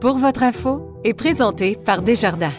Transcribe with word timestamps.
Pour 0.00 0.18
votre 0.18 0.42
info 0.42 1.00
est 1.04 1.14
présenté 1.14 1.78
par 1.82 2.02
Desjardins. 2.02 2.52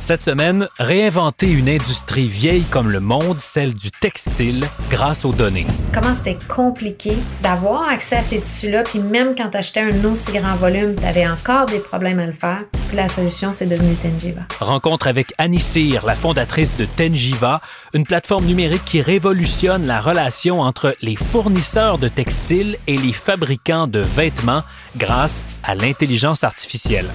Cette 0.00 0.22
semaine, 0.22 0.68
réinventer 0.78 1.50
une 1.50 1.68
industrie 1.68 2.28
vieille 2.28 2.64
comme 2.70 2.90
le 2.90 3.00
monde, 3.00 3.40
celle 3.40 3.74
du 3.74 3.90
textile, 3.90 4.62
grâce 4.90 5.24
aux 5.24 5.32
données. 5.32 5.66
Comment 5.92 6.14
c'était 6.14 6.38
compliqué 6.48 7.14
d'avoir 7.42 7.88
accès 7.88 8.16
à 8.16 8.22
ces 8.22 8.40
tissus-là, 8.40 8.82
puis 8.82 8.98
même 8.98 9.34
quand 9.36 9.50
tu 9.50 9.56
achetais 9.56 9.80
un 9.80 10.04
aussi 10.04 10.32
grand 10.32 10.56
volume, 10.56 10.94
tu 10.96 11.04
avais 11.04 11.26
encore 11.26 11.66
des 11.66 11.80
problèmes 11.80 12.20
à 12.20 12.26
le 12.26 12.32
faire. 12.32 12.64
La 12.96 13.08
solution, 13.08 13.52
c'est 13.52 13.66
devenu 13.66 13.94
Tenjiva. 13.94 14.40
Rencontre 14.58 15.06
avec 15.06 15.34
Annie 15.36 15.60
Cyr, 15.60 16.06
la 16.06 16.14
fondatrice 16.14 16.78
de 16.78 16.86
Tenjiva, 16.86 17.60
une 17.92 18.04
plateforme 18.04 18.46
numérique 18.46 18.86
qui 18.86 19.02
révolutionne 19.02 19.86
la 19.86 20.00
relation 20.00 20.62
entre 20.62 20.96
les 21.02 21.14
fournisseurs 21.14 21.98
de 21.98 22.08
textiles 22.08 22.78
et 22.86 22.96
les 22.96 23.12
fabricants 23.12 23.86
de 23.86 23.98
vêtements 23.98 24.62
grâce 24.96 25.44
à 25.62 25.74
l'intelligence 25.74 26.42
artificielle. 26.42 27.12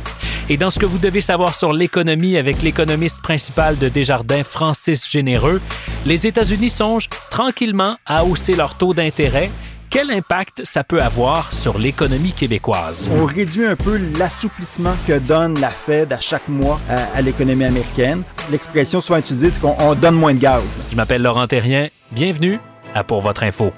Et 0.49 0.57
dans 0.57 0.69
ce 0.69 0.77
que 0.77 0.85
vous 0.85 0.99
devez 0.99 1.21
savoir 1.21 1.55
sur 1.55 1.73
l'économie 1.73 2.37
avec 2.37 2.61
l'économiste 2.61 3.23
principal 3.23 3.75
de 3.79 3.89
Desjardins, 3.89 4.43
Francis 4.43 5.09
Généreux, 5.09 5.59
les 6.05 6.27
États-Unis 6.27 6.69
songent 6.69 7.09
tranquillement 7.31 7.97
à 8.05 8.23
hausser 8.23 8.53
leur 8.53 8.75
taux 8.75 8.93
d'intérêt 8.93 9.49
quel 9.91 10.09
impact 10.09 10.61
ça 10.63 10.85
peut 10.85 11.01
avoir 11.01 11.51
sur 11.51 11.77
l'économie 11.77 12.31
québécoise? 12.31 13.11
On 13.13 13.25
réduit 13.25 13.65
un 13.65 13.75
peu 13.75 13.99
l'assouplissement 14.17 14.93
que 15.05 15.19
donne 15.19 15.59
la 15.59 15.69
Fed 15.69 16.13
à 16.13 16.19
chaque 16.21 16.47
mois 16.47 16.79
à, 16.89 17.17
à 17.17 17.21
l'économie 17.21 17.65
américaine. 17.65 18.23
L'expression 18.49 19.01
souvent 19.01 19.19
utilisée, 19.19 19.51
c'est 19.51 19.59
qu'on 19.59 19.93
donne 19.95 20.15
moins 20.15 20.33
de 20.33 20.39
gaz. 20.39 20.79
Je 20.89 20.95
m'appelle 20.95 21.21
Laurent 21.21 21.45
Terrien. 21.45 21.89
Bienvenue 22.13 22.59
à 22.95 23.03
Pour 23.03 23.21
votre 23.21 23.43
info. 23.43 23.73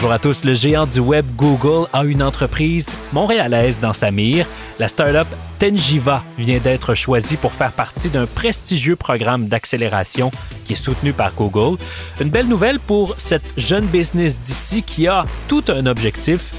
Bonjour 0.00 0.12
à 0.12 0.20
tous. 0.20 0.44
Le 0.44 0.54
géant 0.54 0.86
du 0.86 1.00
web 1.00 1.26
Google 1.34 1.88
a 1.92 2.04
une 2.04 2.22
entreprise 2.22 2.86
montréalaise 3.12 3.80
dans 3.80 3.92
sa 3.92 4.12
mire. 4.12 4.46
La 4.78 4.86
startup 4.86 5.26
Tenjiva 5.58 6.22
vient 6.38 6.60
d'être 6.60 6.94
choisie 6.94 7.36
pour 7.36 7.50
faire 7.52 7.72
partie 7.72 8.08
d'un 8.08 8.26
prestigieux 8.26 8.94
programme 8.94 9.48
d'accélération 9.48 10.30
qui 10.64 10.74
est 10.74 10.76
soutenu 10.76 11.12
par 11.12 11.34
Google. 11.34 11.78
Une 12.20 12.30
belle 12.30 12.46
nouvelle 12.46 12.78
pour 12.78 13.16
cette 13.18 13.42
jeune 13.56 13.86
business 13.86 14.38
d'ici 14.38 14.84
qui 14.84 15.08
a 15.08 15.26
tout 15.48 15.64
un 15.66 15.84
objectif 15.86 16.54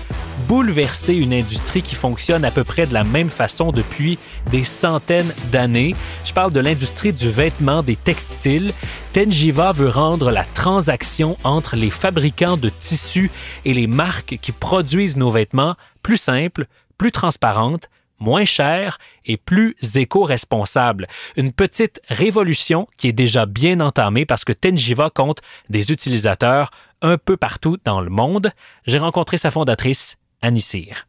bouleverser 0.49 1.13
une 1.13 1.31
industrie 1.31 1.83
qui 1.83 1.93
fonctionne 1.93 2.43
à 2.43 2.49
peu 2.49 2.63
près 2.63 2.87
de 2.87 2.93
la 2.93 3.03
même 3.03 3.29
façon 3.29 3.71
depuis 3.71 4.17
des 4.49 4.65
centaines 4.65 5.31
d'années. 5.51 5.95
Je 6.25 6.33
parle 6.33 6.51
de 6.51 6.59
l'industrie 6.59 7.13
du 7.13 7.29
vêtement, 7.29 7.83
des 7.83 7.95
textiles. 7.95 8.73
Tenjiva 9.13 9.73
veut 9.73 9.89
rendre 9.89 10.31
la 10.31 10.43
transaction 10.43 11.35
entre 11.43 11.75
les 11.75 11.91
fabricants 11.91 12.57
de 12.57 12.69
tissus 12.69 13.29
et 13.63 13.75
les 13.75 13.85
marques 13.85 14.39
qui 14.41 14.51
produisent 14.51 15.17
nos 15.17 15.29
vêtements 15.29 15.75
plus 16.01 16.17
simple, 16.17 16.65
plus 16.97 17.11
transparente, 17.11 17.87
moins 18.17 18.45
chère 18.45 18.97
et 19.25 19.37
plus 19.37 19.75
éco-responsable. 19.95 21.07
Une 21.37 21.51
petite 21.51 22.01
révolution 22.09 22.87
qui 22.97 23.07
est 23.07 23.13
déjà 23.13 23.45
bien 23.45 23.81
entamée 23.81 24.25
parce 24.25 24.45
que 24.45 24.53
Tenjiva 24.53 25.11
compte 25.11 25.41
des 25.69 25.91
utilisateurs 25.91 26.71
un 27.03 27.19
peu 27.19 27.37
partout 27.37 27.77
dans 27.85 28.01
le 28.01 28.09
monde. 28.09 28.51
J'ai 28.87 28.97
rencontré 28.97 29.37
sa 29.37 29.51
fondatrice, 29.51 30.17
Anissir. 30.41 31.05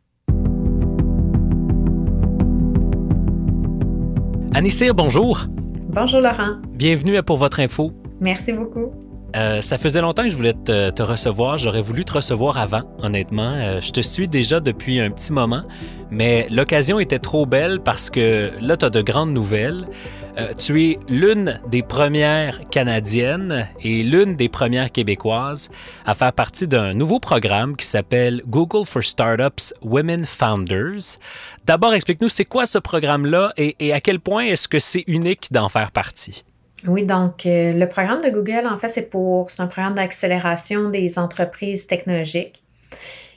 Anissir, 4.52 4.92
bonjour. 4.92 5.46
Bonjour 5.88 6.20
Laurent. 6.20 6.56
Bienvenue 6.72 7.16
à 7.16 7.22
Pour 7.22 7.36
votre 7.36 7.60
info. 7.60 7.92
Merci 8.20 8.52
beaucoup. 8.52 8.92
Euh, 9.36 9.60
ça 9.62 9.78
faisait 9.78 10.00
longtemps 10.00 10.24
que 10.24 10.30
je 10.30 10.36
voulais 10.36 10.54
te, 10.54 10.91
te 10.91 11.02
recevoir. 11.04 11.58
J'aurais 11.58 11.80
voulu 11.80 12.04
te 12.04 12.14
recevoir 12.14 12.58
avant, 12.58 12.82
honnêtement. 12.98 13.52
Euh, 13.54 13.80
je 13.80 13.92
te 13.92 14.00
suis 14.00 14.26
déjà 14.26 14.58
depuis 14.58 14.98
un 14.98 15.12
petit 15.12 15.32
moment, 15.32 15.62
mais 16.10 16.48
l'occasion 16.50 16.98
était 16.98 17.20
trop 17.20 17.47
belle 17.47 17.78
parce 17.84 18.10
que 18.10 18.50
là, 18.60 18.76
tu 18.76 18.84
as 18.84 18.91
de 18.91 19.00
grandes 19.00 19.32
nouvelles. 19.32 19.86
Euh, 20.40 20.54
tu 20.56 20.82
es 20.82 20.98
l'une 21.08 21.60
des 21.66 21.82
premières 21.82 22.68
Canadiennes 22.70 23.68
et 23.82 24.02
l'une 24.02 24.36
des 24.36 24.48
premières 24.48 24.90
Québécoises 24.90 25.70
à 26.06 26.14
faire 26.14 26.32
partie 26.32 26.66
d'un 26.66 26.94
nouveau 26.94 27.20
programme 27.20 27.76
qui 27.76 27.84
s'appelle 27.84 28.42
Google 28.46 28.86
for 28.86 29.04
Startups 29.04 29.74
Women 29.82 30.24
Founders. 30.24 31.18
D'abord, 31.66 31.92
explique-nous, 31.92 32.30
c'est 32.30 32.46
quoi 32.46 32.64
ce 32.64 32.78
programme-là 32.78 33.52
et, 33.58 33.92
à 33.92 34.00
quel 34.00 34.18
point 34.18 34.44
est-ce 34.44 34.66
que 34.66 34.78
c'est 34.78 35.04
unique 35.06 35.48
d'en 35.50 35.68
faire 35.68 35.90
partie? 35.90 36.44
Oui, 36.86 37.04
donc 37.04 37.44
euh, 37.44 37.74
le 37.74 37.86
programme 37.86 38.22
de 38.22 38.30
Google, 38.30 38.66
en 38.66 38.78
fait, 38.78 38.88
c'est 38.88 39.10
pour 39.10 39.50
c'est 39.50 39.60
un 39.60 39.66
programme 39.66 39.94
d'accélération 39.94 40.88
des 40.88 41.18
entreprises 41.18 41.86
technologiques. 41.86 42.62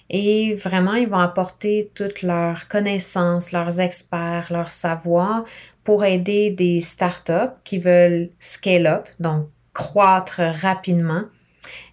Et 0.09 0.53
vraiment, 0.56 0.94
ils 0.94 1.08
vont 1.08 1.18
apporter 1.18 1.90
toutes 1.96 2.22
leurs 2.22 2.68
connaissances, 2.68 3.52
leurs 3.52 3.80
experts, 3.80 4.47
leur 4.52 4.69
savoir 4.69 5.44
pour 5.84 6.06
aider 6.06 6.52
des 6.52 6.82
startups 6.82 7.54
qui 7.64 7.78
veulent 7.78 8.30
scale 8.40 8.88
up, 8.88 9.08
donc 9.20 9.48
croître 9.74 10.42
rapidement. 10.62 11.24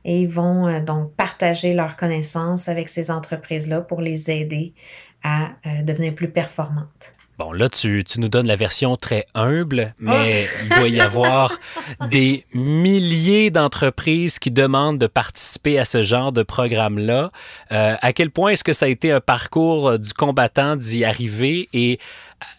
Et 0.05 0.23
ils 0.23 0.29
vont 0.29 0.67
euh, 0.67 0.81
donc 0.81 1.15
partager 1.15 1.75
leurs 1.75 1.97
connaissances 1.97 2.69
avec 2.69 2.89
ces 2.89 3.11
entreprises-là 3.11 3.81
pour 3.81 4.01
les 4.01 4.31
aider 4.31 4.75
à 5.23 5.51
euh, 5.67 5.83
devenir 5.83 6.15
plus 6.15 6.31
performantes. 6.31 7.15
Bon, 7.39 7.53
là, 7.53 7.71
tu, 7.71 8.05
tu, 8.05 8.21
nous 8.21 8.29
donnes 8.29 8.47
la 8.47 8.57
version 8.57 8.97
très 8.97 9.25
humble, 9.35 9.95
mais 9.99 10.45
oh. 10.47 10.59
il 10.63 10.69
doit 10.69 10.89
y 10.89 11.01
avoir 11.01 11.59
des 12.11 12.45
milliers 12.53 13.51
d'entreprises 13.51 14.39
qui 14.39 14.51
demandent 14.51 14.99
de 14.99 15.07
participer 15.07 15.79
à 15.79 15.87
ce 15.87 16.03
genre 16.03 16.33
de 16.33 16.43
programme-là. 16.43 17.31
Euh, 17.73 17.97
à 17.99 18.13
quel 18.13 18.31
point 18.31 18.51
est-ce 18.51 18.65
que 18.65 18.75
ça 18.75 18.85
a 18.85 18.89
été 18.91 19.11
un 19.11 19.23
parcours 19.23 19.99
du 19.99 20.13
combattant 20.13 20.77
d'y 20.77 21.03
arriver 21.03 21.71
et 21.73 21.99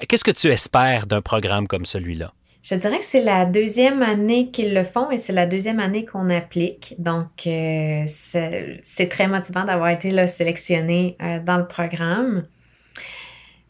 qu'est-ce 0.08 0.24
que 0.24 0.31
tu 0.31 0.47
espères 0.47 1.08
d'un 1.08 1.22
programme 1.22 1.68
comme 1.68 1.86
celui-là? 1.86 2.34
Je 2.64 2.75
dirais 2.75 3.00
que 3.00 3.03
c'est 3.03 3.24
la 3.24 3.46
deuxième 3.46 4.03
année 4.03 4.52
qu'ils 4.52 4.75
le 4.75 4.84
font 4.84 5.09
et 5.09 5.18
c'est 5.18 5.34
la 5.34 5.47
deuxième 5.47 5.80
année 5.80 6.06
qu'on 6.06 6.30
applique. 6.30 6.94
Donc, 7.00 7.47
euh, 7.47 8.03
c'est 8.06 9.09
très 9.09 9.28
motivant 9.28 9.66
d'avoir 9.66 9.90
été 9.90 10.28
sélectionné 10.28 11.18
euh, 11.22 11.40
dans 11.40 11.58
le 11.58 11.66
programme. 11.66 12.44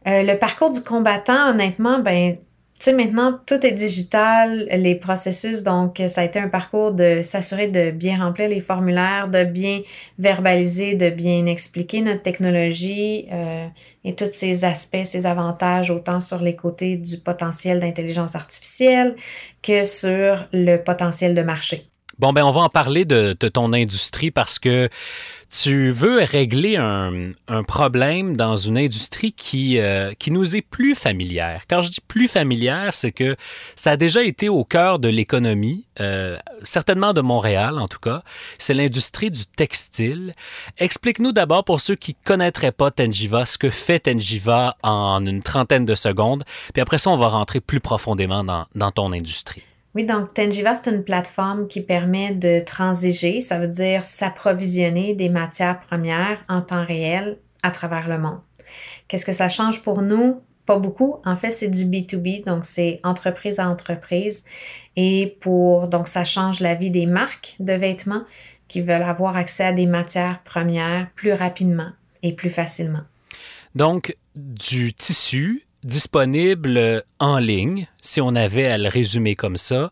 Euh, 0.07 0.23
le 0.23 0.37
parcours 0.37 0.71
du 0.71 0.81
combattant, 0.81 1.51
honnêtement, 1.51 1.99
ben, 1.99 2.35
tu 2.81 2.85
sais, 2.85 2.93
maintenant, 2.93 3.39
tout 3.45 3.63
est 3.63 3.73
digital, 3.73 4.67
les 4.71 4.95
processus, 4.95 5.61
donc 5.61 6.01
ça 6.07 6.21
a 6.21 6.23
été 6.23 6.39
un 6.39 6.49
parcours 6.49 6.91
de 6.91 7.21
s'assurer 7.21 7.67
de 7.67 7.91
bien 7.91 8.17
remplir 8.17 8.49
les 8.49 8.59
formulaires, 8.59 9.27
de 9.27 9.43
bien 9.43 9.81
verbaliser, 10.17 10.95
de 10.95 11.11
bien 11.11 11.45
expliquer 11.45 12.01
notre 12.01 12.23
technologie 12.23 13.27
euh, 13.31 13.67
et 14.03 14.15
tous 14.15 14.31
ses 14.33 14.65
aspects, 14.65 15.03
ses 15.03 15.27
avantages, 15.27 15.91
autant 15.91 16.19
sur 16.19 16.41
les 16.41 16.55
côtés 16.55 16.95
du 16.95 17.19
potentiel 17.19 17.79
d'intelligence 17.79 18.35
artificielle 18.35 19.15
que 19.61 19.83
sur 19.83 20.47
le 20.51 20.77
potentiel 20.77 21.35
de 21.35 21.43
marché. 21.43 21.85
Bon, 22.17 22.33
ben 22.33 22.43
on 22.43 22.51
va 22.51 22.61
en 22.61 22.69
parler 22.69 23.05
de, 23.05 23.35
de 23.39 23.47
ton 23.47 23.73
industrie 23.73 24.31
parce 24.31 24.57
que 24.57 24.89
tu 25.51 25.91
veux 25.91 26.23
régler 26.23 26.77
un, 26.77 27.33
un, 27.49 27.63
problème 27.63 28.37
dans 28.37 28.55
une 28.55 28.77
industrie 28.77 29.33
qui, 29.33 29.79
euh, 29.79 30.13
qui 30.17 30.31
nous 30.31 30.55
est 30.55 30.61
plus 30.61 30.95
familière. 30.95 31.63
Quand 31.69 31.81
je 31.81 31.89
dis 31.89 31.99
plus 31.99 32.29
familière, 32.29 32.93
c'est 32.93 33.11
que 33.11 33.35
ça 33.75 33.91
a 33.91 33.97
déjà 33.97 34.23
été 34.23 34.47
au 34.47 34.63
cœur 34.63 34.97
de 34.99 35.09
l'économie, 35.09 35.85
euh, 35.99 36.37
certainement 36.63 37.13
de 37.13 37.19
Montréal 37.19 37.79
en 37.79 37.89
tout 37.89 37.99
cas. 37.99 38.23
C'est 38.59 38.73
l'industrie 38.73 39.29
du 39.29 39.45
textile. 39.45 40.35
Explique-nous 40.77 41.33
d'abord 41.33 41.65
pour 41.65 41.81
ceux 41.81 41.95
qui 41.95 42.15
connaîtraient 42.15 42.71
pas 42.71 42.89
Tenjiva, 42.89 43.45
ce 43.45 43.57
que 43.57 43.69
fait 43.69 43.99
Tenjiva 43.99 44.77
en 44.83 45.25
une 45.25 45.43
trentaine 45.43 45.85
de 45.85 45.95
secondes, 45.95 46.45
puis 46.73 46.81
après 46.81 46.97
ça, 46.97 47.09
on 47.09 47.17
va 47.17 47.27
rentrer 47.27 47.59
plus 47.59 47.81
profondément 47.81 48.45
dans, 48.45 48.67
dans 48.73 48.91
ton 48.91 49.11
industrie. 49.11 49.63
Oui, 49.93 50.05
donc 50.05 50.33
Tenjiva, 50.33 50.73
c'est 50.73 50.89
une 50.89 51.03
plateforme 51.03 51.67
qui 51.67 51.81
permet 51.81 52.33
de 52.33 52.61
transiger, 52.63 53.41
ça 53.41 53.59
veut 53.59 53.67
dire 53.67 54.05
s'approvisionner 54.05 55.15
des 55.15 55.29
matières 55.29 55.79
premières 55.79 56.43
en 56.47 56.61
temps 56.61 56.85
réel 56.85 57.37
à 57.61 57.71
travers 57.71 58.07
le 58.07 58.17
monde. 58.17 58.39
Qu'est-ce 59.07 59.25
que 59.25 59.33
ça 59.33 59.49
change 59.49 59.81
pour 59.81 60.01
nous? 60.01 60.41
pas 60.65 60.79
beaucoup. 60.79 61.15
En 61.25 61.35
fait, 61.35 61.51
c'est 61.51 61.69
du 61.69 61.85
B2B, 61.85 62.45
donc 62.45 62.65
c'est 62.65 62.99
entreprise 63.03 63.59
à 63.59 63.67
entreprise. 63.67 64.45
Et 64.95 65.37
pour, 65.39 65.87
donc 65.87 66.07
ça 66.07 66.23
change 66.25 66.59
la 66.59 66.75
vie 66.75 66.91
des 66.91 67.05
marques 67.05 67.55
de 67.59 67.73
vêtements 67.73 68.23
qui 68.67 68.81
veulent 68.81 69.03
avoir 69.03 69.35
accès 69.35 69.65
à 69.65 69.73
des 69.73 69.85
matières 69.85 70.41
premières 70.43 71.09
plus 71.15 71.33
rapidement 71.33 71.89
et 72.23 72.33
plus 72.33 72.49
facilement. 72.49 73.01
Donc, 73.75 74.15
du 74.35 74.93
tissu 74.93 75.65
disponible 75.83 77.03
en 77.19 77.37
ligne, 77.37 77.87
si 78.01 78.21
on 78.21 78.35
avait 78.35 78.67
à 78.67 78.77
le 78.77 78.89
résumer 78.89 79.35
comme 79.35 79.57
ça, 79.57 79.91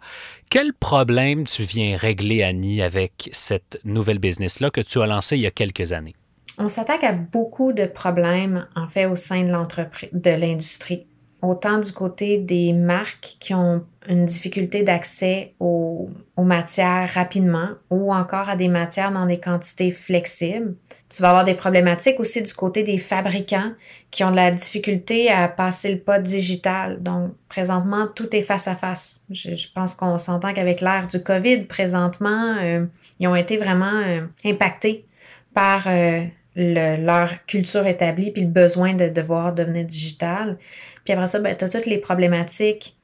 quel 0.49 0.73
problème 0.73 1.45
tu 1.45 1.63
viens 1.63 1.95
régler, 1.95 2.41
Annie, 2.43 2.81
avec 2.81 3.29
cette 3.31 3.79
nouvelle 3.83 4.19
business-là 4.19 4.71
que 4.71 4.81
tu 4.81 5.01
as 5.01 5.05
lancée 5.05 5.35
il 5.35 5.41
y 5.41 5.47
a 5.47 5.51
quelques 5.51 5.91
années? 5.91 6.15
On 6.57 6.67
s'attaque 6.67 7.03
à 7.03 7.13
beaucoup 7.13 7.71
de 7.71 7.85
problèmes, 7.85 8.67
en 8.75 8.87
fait, 8.87 9.05
au 9.05 9.15
sein 9.15 9.43
de 9.43 9.49
l'entreprise, 9.49 10.09
de 10.11 10.31
l'industrie. 10.31 11.05
Autant 11.41 11.77
du 11.77 11.91
côté 11.93 12.37
des 12.37 12.73
marques 12.73 13.37
qui 13.39 13.53
ont 13.53 13.85
une 14.09 14.25
difficulté 14.25 14.83
d'accès 14.83 15.53
aux, 15.59 16.09
matières 16.37 17.09
rapidement 17.13 17.69
ou 17.89 18.13
encore 18.13 18.49
à 18.49 18.55
des 18.55 18.69
matières 18.69 19.11
dans 19.11 19.25
des 19.25 19.39
quantités 19.39 19.91
flexibles. 19.91 20.75
Tu 21.09 21.21
vas 21.23 21.29
avoir 21.29 21.43
des 21.43 21.55
problématiques 21.55 22.19
aussi 22.19 22.43
du 22.43 22.53
côté 22.53 22.83
des 22.83 22.99
fabricants 22.99 23.71
qui 24.11 24.23
ont 24.23 24.31
de 24.31 24.35
la 24.35 24.51
difficulté 24.51 25.29
à 25.29 25.47
passer 25.47 25.91
le 25.91 25.99
pas 25.99 26.19
digital. 26.19 27.01
Donc, 27.01 27.33
présentement, 27.47 28.07
tout 28.13 28.35
est 28.35 28.41
face 28.41 28.67
à 28.67 28.75
face. 28.75 29.25
Je, 29.31 29.67
pense 29.73 29.95
qu'on 29.95 30.17
s'entend 30.19 30.53
qu'avec 30.53 30.81
l'ère 30.81 31.07
du 31.07 31.21
COVID, 31.21 31.63
présentement, 31.63 32.57
euh, 32.61 32.85
ils 33.19 33.27
ont 33.27 33.35
été 33.35 33.57
vraiment 33.57 34.01
euh, 34.05 34.21
impactés 34.45 35.05
par 35.53 35.87
euh, 35.87 36.25
leur 36.55 37.45
culture 37.45 37.87
établie 37.87 38.31
puis 38.31 38.43
le 38.43 38.49
besoin 38.49 38.93
de 38.93 39.09
devoir 39.09 39.53
devenir 39.53 39.85
digital. 39.85 40.57
Puis 41.05 41.13
après 41.13 41.27
ça, 41.27 41.39
ben, 41.39 41.55
tu 41.55 41.65
as 41.65 41.69
toutes 41.69 41.85
les 41.87 41.97
problématiques 41.97 42.98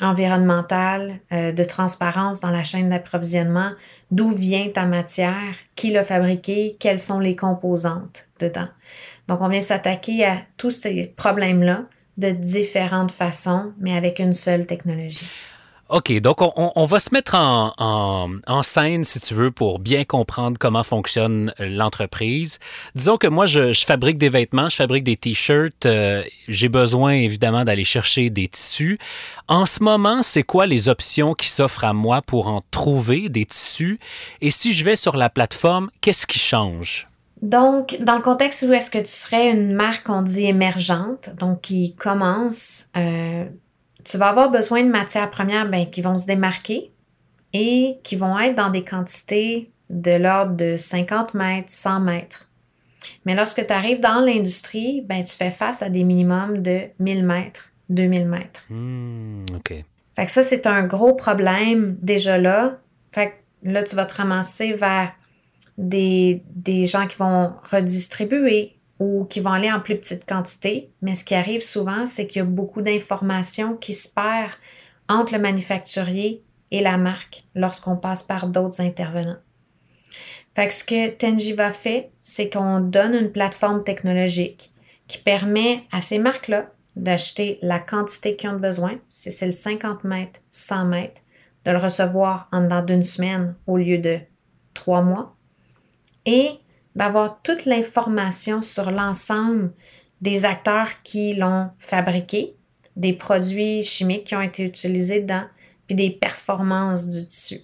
environnementales, 0.00 1.20
euh, 1.32 1.52
de 1.52 1.64
transparence 1.64 2.40
dans 2.40 2.50
la 2.50 2.64
chaîne 2.64 2.88
d'approvisionnement, 2.88 3.72
d'où 4.10 4.30
vient 4.30 4.68
ta 4.68 4.86
matière, 4.86 5.54
qui 5.74 5.90
l'a 5.90 6.04
fabriquée, 6.04 6.76
quelles 6.78 7.00
sont 7.00 7.18
les 7.18 7.36
composantes 7.36 8.28
dedans. 8.40 8.68
Donc, 9.28 9.40
on 9.40 9.48
vient 9.48 9.60
s'attaquer 9.60 10.24
à 10.24 10.38
tous 10.56 10.70
ces 10.70 11.12
problèmes-là 11.16 11.84
de 12.16 12.30
différentes 12.30 13.12
façons, 13.12 13.72
mais 13.78 13.96
avec 13.96 14.18
une 14.18 14.32
seule 14.32 14.66
technologie. 14.66 15.28
OK, 15.88 16.12
donc 16.20 16.38
on, 16.40 16.84
va 16.84 17.00
se 17.00 17.08
mettre 17.14 17.34
en, 17.34 18.62
scène, 18.62 19.04
si 19.04 19.20
tu 19.20 19.32
veux, 19.32 19.50
pour 19.50 19.78
bien 19.78 20.04
comprendre 20.04 20.58
comment 20.60 20.82
fonctionne 20.82 21.54
l'entreprise. 21.58 22.58
Disons 22.94 23.16
que 23.16 23.26
moi, 23.26 23.46
je, 23.46 23.72
fabrique 23.86 24.18
des 24.18 24.28
vêtements, 24.28 24.68
je 24.68 24.76
fabrique 24.76 25.04
des 25.04 25.16
t-shirts, 25.16 25.86
euh, 25.86 26.22
j'ai 26.46 26.68
besoin 26.68 27.12
évidemment 27.12 27.64
d'aller 27.64 27.84
chercher 27.84 28.28
des 28.28 28.48
tissus. 28.48 28.98
En 29.48 29.64
ce 29.64 29.82
moment, 29.82 30.22
c'est 30.22 30.42
quoi 30.42 30.66
les 30.66 30.90
options 30.90 31.32
qui 31.32 31.48
s'offrent 31.48 31.84
à 31.84 31.94
moi 31.94 32.20
pour 32.20 32.48
en 32.48 32.62
trouver 32.70 33.30
des 33.30 33.46
tissus? 33.46 33.98
Et 34.42 34.50
si 34.50 34.74
je 34.74 34.84
vais 34.84 34.96
sur 34.96 35.16
la 35.16 35.30
plateforme, 35.30 35.90
qu'est-ce 36.02 36.26
qui 36.26 36.38
change? 36.38 37.08
Donc, 37.40 37.96
dans 38.00 38.16
le 38.16 38.22
contexte 38.22 38.66
où 38.68 38.72
est-ce 38.72 38.90
que 38.90 38.98
tu 38.98 39.06
serais 39.06 39.50
une 39.50 39.72
marque, 39.72 40.08
on 40.10 40.22
dit 40.22 40.46
émergente, 40.46 41.30
donc 41.38 41.62
qui 41.62 41.94
commence, 41.94 42.86
euh, 42.96 43.44
tu 44.08 44.16
vas 44.16 44.28
avoir 44.28 44.50
besoin 44.50 44.82
de 44.82 44.88
matières 44.88 45.30
premières 45.30 45.68
ben, 45.68 45.88
qui 45.88 46.00
vont 46.00 46.16
se 46.16 46.26
démarquer 46.26 46.90
et 47.52 47.98
qui 48.02 48.16
vont 48.16 48.38
être 48.38 48.56
dans 48.56 48.70
des 48.70 48.82
quantités 48.82 49.70
de 49.90 50.12
l'ordre 50.12 50.56
de 50.56 50.76
50 50.76 51.34
mètres, 51.34 51.70
100 51.70 52.00
mètres. 52.00 52.46
Mais 53.26 53.34
lorsque 53.34 53.66
tu 53.66 53.72
arrives 53.72 54.00
dans 54.00 54.20
l'industrie, 54.20 55.02
ben, 55.02 55.22
tu 55.22 55.34
fais 55.34 55.50
face 55.50 55.82
à 55.82 55.90
des 55.90 56.04
minimums 56.04 56.62
de 56.62 56.84
1000 56.98 57.24
mètres, 57.24 57.68
2000 57.90 58.26
mètres. 58.26 58.64
Hmm, 58.70 59.44
OK. 59.54 59.84
Fait 60.16 60.26
que 60.26 60.32
ça, 60.32 60.42
c'est 60.42 60.66
un 60.66 60.84
gros 60.84 61.14
problème 61.14 61.96
déjà 62.00 62.38
là. 62.38 62.78
Fait 63.12 63.30
que 63.62 63.70
là, 63.70 63.82
tu 63.82 63.94
vas 63.94 64.06
te 64.06 64.14
ramasser 64.14 64.72
vers 64.72 65.12
des, 65.76 66.42
des 66.50 66.86
gens 66.86 67.06
qui 67.06 67.16
vont 67.18 67.52
redistribuer, 67.70 68.77
ou 68.98 69.24
qui 69.24 69.40
vont 69.40 69.52
aller 69.52 69.70
en 69.70 69.80
plus 69.80 69.96
petite 69.96 70.26
quantité. 70.26 70.90
Mais 71.02 71.14
ce 71.14 71.24
qui 71.24 71.34
arrive 71.34 71.60
souvent, 71.60 72.06
c'est 72.06 72.26
qu'il 72.26 72.38
y 72.38 72.42
a 72.42 72.44
beaucoup 72.44 72.82
d'informations 72.82 73.76
qui 73.76 73.94
se 73.94 74.08
perdent 74.08 74.50
entre 75.08 75.32
le 75.32 75.38
manufacturier 75.38 76.42
et 76.70 76.80
la 76.80 76.98
marque 76.98 77.44
lorsqu'on 77.54 77.96
passe 77.96 78.22
par 78.22 78.48
d'autres 78.48 78.80
intervenants. 78.80 79.38
Fait 80.54 80.66
que 80.66 80.74
ce 80.74 80.84
que 80.84 81.10
Tenjiva 81.10 81.72
fait, 81.72 82.10
c'est 82.20 82.50
qu'on 82.50 82.80
donne 82.80 83.14
une 83.14 83.30
plateforme 83.30 83.84
technologique 83.84 84.72
qui 85.06 85.18
permet 85.18 85.84
à 85.92 86.00
ces 86.00 86.18
marques-là 86.18 86.72
d'acheter 86.96 87.58
la 87.62 87.78
quantité 87.78 88.36
qu'ils 88.36 88.50
ont 88.50 88.58
besoin, 88.58 88.98
si 89.08 89.30
c'est 89.30 89.46
le 89.46 89.52
50 89.52 90.04
mètres, 90.04 90.40
100 90.50 90.84
mètres, 90.86 91.22
de 91.64 91.70
le 91.70 91.78
recevoir 91.78 92.48
en 92.52 92.62
dedans 92.62 92.82
d'une 92.82 93.02
semaine 93.02 93.54
au 93.66 93.76
lieu 93.76 93.98
de 93.98 94.18
trois 94.74 95.02
mois, 95.02 95.36
et 96.26 96.58
d'avoir 96.98 97.40
toute 97.42 97.64
l'information 97.64 98.60
sur 98.60 98.90
l'ensemble 98.90 99.72
des 100.20 100.44
acteurs 100.44 101.02
qui 101.04 101.32
l'ont 101.32 101.70
fabriqué, 101.78 102.56
des 102.96 103.12
produits 103.12 103.84
chimiques 103.84 104.24
qui 104.24 104.34
ont 104.34 104.42
été 104.42 104.64
utilisés 104.64 105.22
dedans, 105.22 105.44
puis 105.86 105.94
des 105.94 106.10
performances 106.10 107.08
du 107.08 107.24
tissu. 107.26 107.60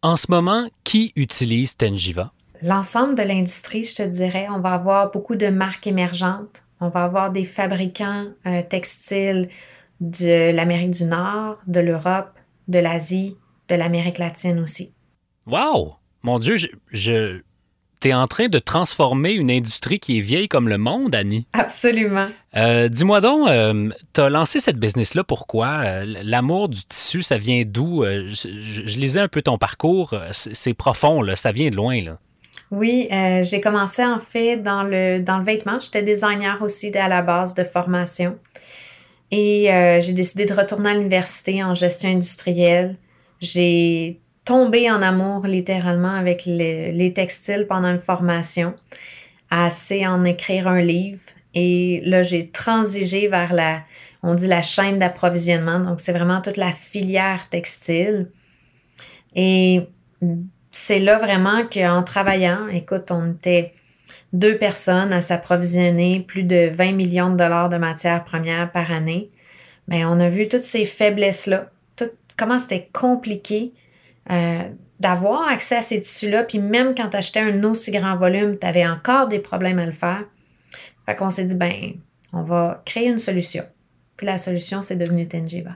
En 0.00 0.14
ce 0.14 0.30
moment, 0.30 0.68
qui 0.84 1.12
utilise 1.16 1.76
Tenjiva? 1.76 2.32
L'ensemble 2.62 3.16
de 3.16 3.22
l'industrie, 3.22 3.82
je 3.82 3.96
te 3.96 4.02
dirais, 4.02 4.46
on 4.48 4.60
va 4.60 4.74
avoir 4.74 5.10
beaucoup 5.10 5.34
de 5.34 5.48
marques 5.48 5.88
émergentes. 5.88 6.62
On 6.80 6.88
va 6.88 7.02
avoir 7.02 7.32
des 7.32 7.44
fabricants 7.44 8.26
euh, 8.46 8.62
textiles 8.62 9.48
de 10.00 10.52
l'Amérique 10.52 10.92
du 10.92 11.04
Nord, 11.04 11.58
de 11.66 11.80
l'Europe, 11.80 12.30
de 12.68 12.78
l'Asie, 12.78 13.36
de 13.68 13.74
l'Amérique 13.74 14.18
latine 14.18 14.60
aussi. 14.60 14.94
Wow! 15.46 15.96
Mon 16.22 16.38
Dieu, 16.38 16.56
je, 16.92 17.40
tu 18.00 18.08
es 18.08 18.14
en 18.14 18.26
train 18.26 18.48
de 18.48 18.58
transformer 18.58 19.32
une 19.32 19.50
industrie 19.50 19.98
qui 19.98 20.18
est 20.18 20.20
vieille 20.20 20.48
comme 20.48 20.68
le 20.68 20.78
monde, 20.78 21.14
Annie. 21.14 21.46
Absolument. 21.52 22.28
Euh, 22.56 22.88
dis-moi 22.88 23.20
donc, 23.20 23.48
euh, 23.48 23.90
tu 24.14 24.20
as 24.20 24.30
lancé 24.30 24.60
cette 24.60 24.78
business-là, 24.78 25.24
pourquoi? 25.24 25.68
Euh, 25.84 26.04
l'amour 26.22 26.68
du 26.68 26.82
tissu, 26.84 27.22
ça 27.22 27.38
vient 27.38 27.62
d'où? 27.66 28.04
Je, 28.04 28.98
lisais 28.98 29.20
un 29.20 29.28
peu 29.28 29.42
ton 29.42 29.58
parcours, 29.58 30.14
c'est 30.32 30.74
profond, 30.74 31.22
là, 31.22 31.36
ça 31.36 31.52
vient 31.52 31.70
de 31.70 31.76
loin. 31.76 32.02
Là. 32.02 32.18
Oui, 32.70 33.08
j'ai 33.42 33.60
commencé 33.60 34.04
en 34.04 34.18
fait 34.18 34.58
dans 34.58 34.82
le, 34.82 35.20
dans 35.20 35.38
le 35.38 35.44
vêtement. 35.44 35.80
J'étais 35.80 36.02
designer 36.02 36.60
aussi 36.62 36.96
à 36.96 37.08
la 37.08 37.22
base 37.22 37.54
de 37.54 37.64
formation. 37.64 38.36
Et 39.30 39.70
j'ai 40.00 40.12
décidé 40.12 40.46
de 40.46 40.54
retourner 40.54 40.90
à 40.90 40.94
l'université 40.94 41.62
en 41.62 41.74
gestion 41.74 42.10
industrielle. 42.10 42.96
J'ai 43.40 44.20
tombé 44.48 44.90
en 44.90 45.02
amour 45.02 45.42
littéralement 45.44 46.14
avec 46.14 46.46
les 46.46 47.12
textiles 47.14 47.66
pendant 47.68 47.90
une 47.90 47.98
formation, 47.98 48.74
assez 49.50 50.06
en 50.06 50.24
écrire 50.24 50.66
un 50.68 50.80
livre. 50.80 51.20
Et 51.54 52.00
là, 52.06 52.22
j'ai 52.22 52.48
transigé 52.48 53.28
vers 53.28 53.52
la, 53.52 53.82
on 54.22 54.34
dit 54.34 54.46
la 54.46 54.62
chaîne 54.62 54.98
d'approvisionnement. 54.98 55.80
Donc, 55.80 56.00
c'est 56.00 56.12
vraiment 56.12 56.40
toute 56.40 56.56
la 56.56 56.72
filière 56.72 57.50
textile. 57.50 58.30
Et 59.36 59.82
c'est 60.70 60.98
là 60.98 61.18
vraiment 61.18 61.66
qu'en 61.66 62.02
travaillant, 62.02 62.68
écoute, 62.68 63.10
on 63.10 63.32
était 63.32 63.74
deux 64.32 64.56
personnes 64.56 65.12
à 65.12 65.20
s'approvisionner 65.20 66.20
plus 66.20 66.44
de 66.44 66.70
20 66.72 66.92
millions 66.92 67.28
de 67.28 67.36
dollars 67.36 67.68
de 67.68 67.76
matières 67.76 68.24
premières 68.24 68.72
par 68.72 68.92
année. 68.92 69.28
Mais 69.88 70.06
on 70.06 70.18
a 70.18 70.30
vu 70.30 70.48
toutes 70.48 70.62
ces 70.62 70.86
faiblesses-là, 70.86 71.70
comment 72.38 72.58
c'était 72.58 72.88
compliqué 72.94 73.74
euh, 74.30 74.62
d'avoir 75.00 75.48
accès 75.48 75.76
à 75.76 75.82
ces 75.82 76.00
tissus-là, 76.00 76.44
puis 76.44 76.58
même 76.58 76.94
quand 76.94 77.10
tu 77.10 77.16
achetais 77.16 77.40
un 77.40 77.62
aussi 77.64 77.90
grand 77.90 78.16
volume, 78.16 78.58
tu 78.58 78.66
avais 78.66 78.86
encore 78.86 79.28
des 79.28 79.38
problèmes 79.38 79.78
à 79.78 79.86
le 79.86 79.92
faire. 79.92 80.24
Fait 81.06 81.14
qu'on 81.14 81.30
s'est 81.30 81.44
dit, 81.44 81.54
ben, 81.54 81.94
on 82.32 82.42
va 82.42 82.82
créer 82.84 83.08
une 83.08 83.18
solution. 83.18 83.64
Puis 84.16 84.26
la 84.26 84.38
solution, 84.38 84.82
c'est 84.82 84.96
devenu 84.96 85.26
Tenjiva. 85.28 85.72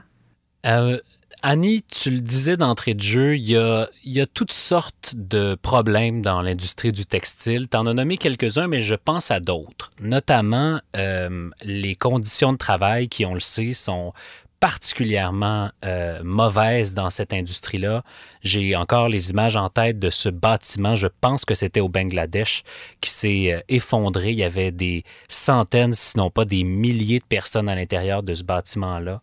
Euh, 0.65 0.99
Annie, 1.45 1.83
tu 1.83 2.09
le 2.09 2.21
disais 2.21 2.55
d'entrée 2.55 2.93
de 2.93 3.01
jeu, 3.01 3.35
il 3.35 3.43
y 3.49 3.57
a, 3.57 4.25
toutes 4.33 4.53
sortes 4.53 5.13
de 5.17 5.55
problèmes 5.55 6.21
dans 6.21 6.41
l'industrie 6.41 6.93
du 6.93 7.05
textile. 7.05 7.67
Tu 7.67 7.75
en 7.75 7.85
as 7.85 7.93
nommé 7.93 8.17
quelques-uns, 8.17 8.67
mais 8.67 8.79
je 8.79 8.95
pense 8.95 9.29
à 9.29 9.41
d'autres. 9.41 9.91
Notamment 9.99 10.79
euh, 10.95 11.49
les 11.61 11.95
conditions 11.95 12.53
de 12.53 12.57
travail 12.57 13.09
qui, 13.09 13.25
on 13.25 13.33
le 13.33 13.41
sait, 13.41 13.73
sont 13.73 14.13
particulièrement 14.63 15.71
euh, 15.83 16.21
mauvaise 16.23 16.93
dans 16.93 17.09
cette 17.09 17.33
industrie-là. 17.33 18.01
J'ai 18.43 18.77
encore 18.77 19.09
les 19.09 19.29
images 19.29 19.57
en 19.57 19.67
tête 19.67 19.99
de 19.99 20.09
ce 20.09 20.29
bâtiment, 20.29 20.95
je 20.95 21.09
pense 21.19 21.43
que 21.43 21.53
c'était 21.53 21.81
au 21.81 21.89
Bangladesh, 21.89 22.63
qui 23.01 23.09
s'est 23.09 23.51
euh, 23.51 23.59
effondré. 23.67 24.31
Il 24.31 24.37
y 24.37 24.43
avait 24.45 24.71
des 24.71 25.03
centaines, 25.27 25.91
sinon 25.91 26.29
pas 26.29 26.45
des 26.45 26.63
milliers 26.63 27.19
de 27.19 27.25
personnes 27.25 27.67
à 27.67 27.75
l'intérieur 27.75 28.23
de 28.23 28.33
ce 28.33 28.45
bâtiment-là. 28.45 29.21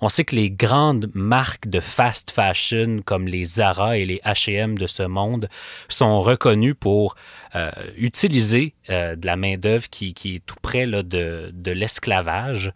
On 0.00 0.08
sait 0.08 0.24
que 0.24 0.36
les 0.36 0.52
grandes 0.52 1.10
marques 1.14 1.66
de 1.66 1.80
fast 1.80 2.30
fashion 2.30 3.00
comme 3.04 3.26
les 3.26 3.44
Zara 3.44 3.98
et 3.98 4.04
les 4.04 4.20
H&M 4.24 4.78
de 4.78 4.86
ce 4.86 5.02
monde 5.02 5.48
sont 5.88 6.20
reconnues 6.20 6.76
pour 6.76 7.16
euh, 7.56 7.72
utiliser 7.96 8.74
de 8.88 9.26
la 9.26 9.34
main-d'œuvre 9.34 9.88
qui, 9.90 10.14
est 10.26 10.46
tout 10.46 10.54
près 10.62 10.86
là, 10.86 11.02
de, 11.02 11.50
de 11.52 11.72
l'esclavage. 11.72 12.72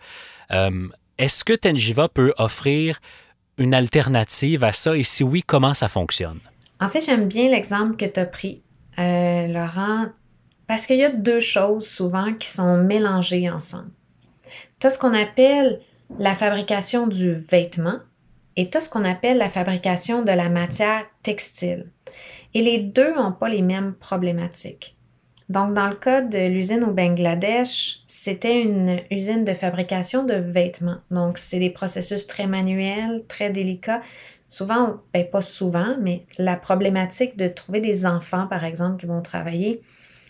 Est-ce 1.20 1.44
que 1.44 1.52
Tenjiva 1.52 2.08
peut 2.08 2.32
offrir 2.38 2.98
une 3.58 3.74
alternative 3.74 4.64
à 4.64 4.72
ça? 4.72 4.96
Et 4.96 5.02
si 5.02 5.22
oui, 5.22 5.42
comment 5.46 5.74
ça 5.74 5.86
fonctionne? 5.86 6.40
En 6.80 6.88
fait, 6.88 7.02
j'aime 7.02 7.28
bien 7.28 7.50
l'exemple 7.50 7.96
que 7.96 8.06
tu 8.06 8.18
as 8.18 8.24
pris, 8.24 8.62
euh, 8.98 9.46
Laurent, 9.46 10.06
parce 10.66 10.86
qu'il 10.86 10.96
y 10.96 11.04
a 11.04 11.10
deux 11.10 11.40
choses 11.40 11.86
souvent 11.86 12.32
qui 12.32 12.48
sont 12.48 12.78
mélangées 12.78 13.50
ensemble. 13.50 13.90
Tu 14.78 14.90
ce 14.90 14.98
qu'on 14.98 15.12
appelle 15.12 15.80
la 16.18 16.34
fabrication 16.34 17.06
du 17.06 17.34
vêtement 17.34 17.98
et 18.56 18.70
tu 18.70 18.80
ce 18.80 18.88
qu'on 18.88 19.04
appelle 19.04 19.36
la 19.36 19.50
fabrication 19.50 20.22
de 20.22 20.32
la 20.32 20.48
matière 20.48 21.04
textile. 21.22 21.90
Et 22.54 22.62
les 22.62 22.78
deux 22.78 23.14
n'ont 23.14 23.32
pas 23.32 23.50
les 23.50 23.62
mêmes 23.62 23.92
problématiques. 23.92 24.96
Donc, 25.50 25.74
dans 25.74 25.88
le 25.88 25.96
cas 25.96 26.20
de 26.20 26.38
l'usine 26.38 26.84
au 26.84 26.92
Bangladesh, 26.92 28.02
c'était 28.06 28.62
une 28.62 29.00
usine 29.10 29.44
de 29.44 29.52
fabrication 29.52 30.22
de 30.22 30.34
vêtements. 30.34 30.98
Donc, 31.10 31.38
c'est 31.38 31.58
des 31.58 31.70
processus 31.70 32.28
très 32.28 32.46
manuels, 32.46 33.24
très 33.26 33.50
délicats. 33.50 34.00
Souvent, 34.48 34.98
ben 35.12 35.28
pas 35.28 35.40
souvent, 35.40 35.96
mais 36.00 36.22
la 36.38 36.54
problématique 36.54 37.36
de 37.36 37.48
trouver 37.48 37.80
des 37.80 38.06
enfants, 38.06 38.46
par 38.46 38.64
exemple, 38.64 39.00
qui 39.00 39.06
vont 39.06 39.22
travailler, 39.22 39.82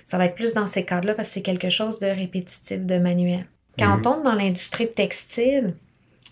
ça 0.06 0.16
va 0.16 0.24
être 0.24 0.34
plus 0.34 0.54
dans 0.54 0.66
ces 0.66 0.86
cadres-là 0.86 1.12
parce 1.12 1.28
que 1.28 1.34
c'est 1.34 1.42
quelque 1.42 1.68
chose 1.68 1.98
de 1.98 2.06
répétitif, 2.06 2.80
de 2.80 2.96
manuel. 2.96 3.44
Quand 3.78 3.92
on 3.92 3.96
mhm. 3.98 4.02
tombe 4.02 4.22
dans 4.24 4.34
l'industrie 4.34 4.90
textile, 4.90 5.74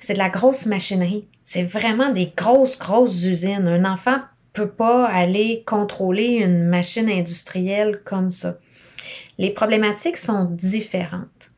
c'est 0.00 0.14
de 0.14 0.18
la 0.18 0.30
grosse 0.30 0.64
machinerie. 0.64 1.26
C'est 1.44 1.62
vraiment 1.62 2.10
des 2.10 2.32
grosses, 2.34 2.78
grosses 2.78 3.22
usines. 3.22 3.68
Un 3.68 3.84
enfant 3.84 4.16
peut 4.54 4.68
pas 4.68 5.06
aller 5.06 5.62
contrôler 5.66 6.40
une 6.42 6.64
machine 6.64 7.10
industrielle 7.10 8.00
comme 8.04 8.30
ça. 8.30 8.56
Les 9.38 9.50
problématiques 9.50 10.16
sont 10.16 10.44
différentes. 10.44 11.52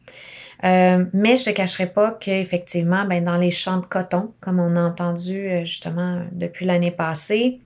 Euh, 0.63 1.07
mais 1.15 1.37
je 1.37 1.43
ne 1.43 1.47
te 1.47 1.57
cacherai 1.57 1.87
pas 1.87 2.13
qu'effectivement, 2.13 3.07
ben, 3.07 3.25
dans 3.25 3.37
les 3.37 3.51
champs 3.51 3.79
de 3.79 3.87
coton, 3.87 4.35
comme 4.41 4.61
on 4.61 4.77
a 4.77 4.83
entendu 4.83 5.49
euh, 5.49 5.65
justement 5.65 6.23
depuis 6.33 6.67
l'année 6.67 6.91
passée, 6.91 7.61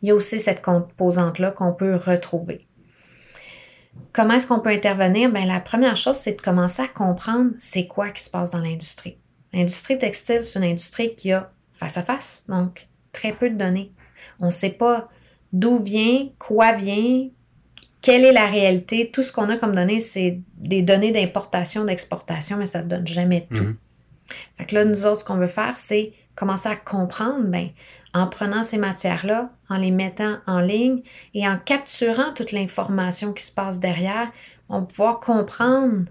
il 0.00 0.08
y 0.08 0.12
a 0.12 0.14
aussi 0.14 0.38
cette 0.38 0.62
composante-là 0.62 1.50
qu'on 1.50 1.72
peut 1.72 1.96
retrouver. 1.96 2.66
Comment 4.12 4.34
est-ce 4.34 4.46
qu'on 4.46 4.60
peut 4.60 4.70
intervenir? 4.70 5.30
Ben, 5.30 5.46
la 5.46 5.60
première 5.60 5.96
chose, 5.96 6.16
c'est 6.16 6.34
de 6.34 6.40
commencer 6.40 6.82
à 6.82 6.88
comprendre 6.88 7.50
c'est 7.58 7.88
quoi 7.88 8.10
qui 8.10 8.22
se 8.22 8.30
passe 8.30 8.52
dans 8.52 8.58
l'industrie. 8.58 9.18
L'industrie 9.52 9.98
textile, 9.98 10.42
c'est 10.42 10.60
une 10.60 10.64
industrie 10.64 11.16
qui 11.16 11.32
a 11.32 11.50
face 11.72 11.96
à 11.96 12.02
face, 12.02 12.44
donc 12.48 12.86
très 13.12 13.32
peu 13.32 13.50
de 13.50 13.56
données. 13.56 13.92
On 14.38 14.46
ne 14.46 14.50
sait 14.52 14.70
pas 14.70 15.08
d'où 15.52 15.78
vient, 15.78 16.28
quoi 16.38 16.72
vient, 16.72 17.28
quelle 18.02 18.24
est 18.24 18.32
la 18.32 18.46
réalité? 18.46 19.10
Tout 19.12 19.22
ce 19.22 19.32
qu'on 19.32 19.48
a 19.48 19.56
comme 19.56 19.74
données, 19.74 20.00
c'est 20.00 20.40
des 20.56 20.82
données 20.82 21.12
d'importation, 21.12 21.84
d'exportation, 21.84 22.56
mais 22.56 22.66
ça 22.66 22.82
ne 22.82 22.88
donne 22.88 23.06
jamais 23.06 23.46
tout. 23.54 23.62
Mhm. 23.62 23.76
Fait 24.58 24.64
que 24.66 24.74
là, 24.74 24.84
nous 24.84 25.06
autres, 25.06 25.20
ce 25.20 25.24
qu'on 25.24 25.36
veut 25.36 25.46
faire, 25.46 25.76
c'est 25.76 26.12
commencer 26.34 26.68
à 26.68 26.76
comprendre, 26.76 27.44
ben, 27.44 27.68
en 28.14 28.26
prenant 28.26 28.62
ces 28.62 28.78
matières-là, 28.78 29.50
en 29.68 29.76
les 29.76 29.90
mettant 29.90 30.38
en 30.46 30.60
ligne 30.60 31.02
et 31.34 31.46
en 31.46 31.58
capturant 31.58 32.32
toute 32.34 32.52
l'information 32.52 33.32
qui 33.32 33.44
se 33.44 33.52
passe 33.52 33.80
derrière, 33.80 34.30
on 34.68 34.80
va 34.80 34.86
pouvoir 34.86 35.20
comprendre 35.20 36.04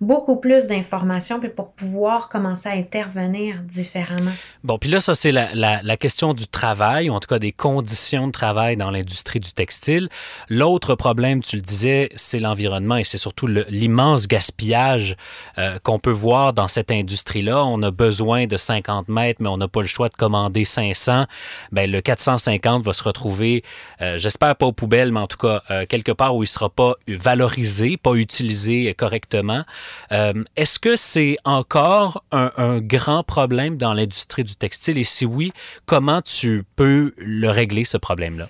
beaucoup 0.00 0.36
plus 0.36 0.66
d'informations 0.66 1.40
puis 1.40 1.48
pour 1.48 1.72
pouvoir 1.72 2.28
commencer 2.28 2.68
à 2.68 2.72
intervenir 2.72 3.62
différemment. 3.62 4.32
Bon, 4.62 4.78
puis 4.78 4.90
là, 4.90 5.00
ça, 5.00 5.14
c'est 5.14 5.32
la, 5.32 5.54
la, 5.54 5.96
question 5.96 6.34
du 6.34 6.46
travail, 6.46 7.08
ou 7.08 7.14
en 7.14 7.20
tout 7.20 7.28
cas 7.28 7.38
des 7.38 7.52
conditions 7.52 8.26
de 8.26 8.32
travail 8.32 8.76
dans 8.76 8.90
l'industrie 8.90 9.40
du 9.40 9.52
textile. 9.52 10.10
L'autre 10.50 10.94
problème, 10.96 11.42
tu 11.42 11.56
le 11.56 11.62
disais, 11.62 12.10
c'est 12.14 12.38
l'environnement 12.38 12.96
et 12.96 13.04
c'est 13.04 13.16
surtout 13.16 13.46
l'immense 13.46 14.28
gaspillage 14.28 15.16
euh, 15.56 15.78
qu'on 15.82 15.98
peut 15.98 16.10
voir 16.10 16.52
dans 16.52 16.68
cette 16.68 16.90
industrie-là. 16.90 17.64
On 17.64 17.82
a 17.82 17.90
besoin 17.90 18.46
de 18.46 18.58
50 18.58 19.08
mètres, 19.08 19.40
mais 19.40 19.48
on 19.48 19.56
n'a 19.56 19.68
pas 19.68 19.80
le 19.80 19.88
choix 19.88 20.10
de 20.10 20.14
commander 20.14 20.64
500. 20.64 21.24
Bien, 21.72 21.86
le 21.86 22.02
450 22.02 22.84
va 22.84 22.92
se 22.92 23.02
retrouver, 23.02 23.64
euh, 24.02 24.18
j'espère 24.18 24.56
pas 24.56 24.66
aux 24.66 24.72
poubelles, 24.72 25.12
mais 25.12 25.20
en 25.20 25.26
tout 25.26 25.38
cas, 25.38 25.62
euh, 25.70 25.86
quelque 25.86 26.12
part 26.12 26.36
où 26.36 26.42
il 26.42 26.48
sera 26.48 26.68
pas 26.68 26.96
valorisé, 27.08 27.96
pas 27.96 28.12
utilisé 28.12 28.92
correctement. 28.94 29.64
Euh, 30.12 30.44
est-ce 30.56 30.78
que 30.78 30.96
c'est 30.96 31.36
encore 31.44 32.24
un, 32.32 32.80
grand 32.80 33.22
problème 33.22 33.76
dans 33.76 33.94
l'industrie 33.94 34.44
du 34.44 34.56
textile? 34.56 34.98
Et 34.98 35.04
si 35.04 35.26
oui, 35.26 35.52
comment 35.84 36.22
tu 36.22 36.64
peux 36.76 37.14
le 37.16 37.48
régler, 37.48 37.84
ce 37.84 37.96
problème-là? 37.96 38.48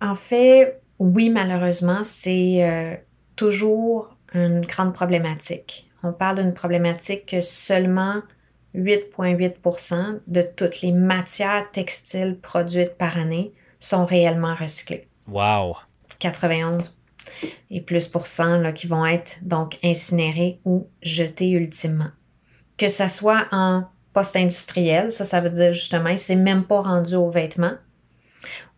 En 0.00 0.14
fait, 0.14 0.80
oui, 0.98 1.30
malheureusement, 1.30 2.02
c'est 2.02 2.64
euh, 2.64 2.94
toujours 3.36 4.16
une 4.34 4.60
grande 4.60 4.94
problématique. 4.94 5.88
On 6.02 6.12
parle 6.12 6.36
d'une 6.42 6.54
problématique 6.54 7.26
que 7.26 7.40
seulement 7.40 8.22
8,8 8.74 10.20
de 10.26 10.42
toutes 10.42 10.80
les 10.82 10.92
matières 10.92 11.70
textiles 11.72 12.38
produites 12.40 12.96
par 12.96 13.18
année 13.18 13.52
sont 13.78 14.04
réellement 14.04 14.54
recyclées. 14.54 15.08
Wow! 15.26 15.76
91 16.18 16.96
et 17.70 17.80
plus 17.80 18.06
pour 18.06 18.26
cent 18.26 18.72
qui 18.72 18.86
vont 18.86 19.06
être 19.06 19.38
donc 19.42 19.78
incinérés 19.82 20.60
ou 20.64 20.86
jetés 21.02 21.50
ultimement. 21.50 22.10
Que 22.76 22.88
ce 22.88 23.08
soit 23.08 23.46
en 23.52 23.84
post-industriel, 24.12 25.12
ça, 25.12 25.24
ça 25.24 25.40
veut 25.40 25.50
dire 25.50 25.72
justement, 25.72 26.16
c'est 26.16 26.36
même 26.36 26.64
pas 26.64 26.82
rendu 26.82 27.14
aux 27.14 27.30
vêtements, 27.30 27.74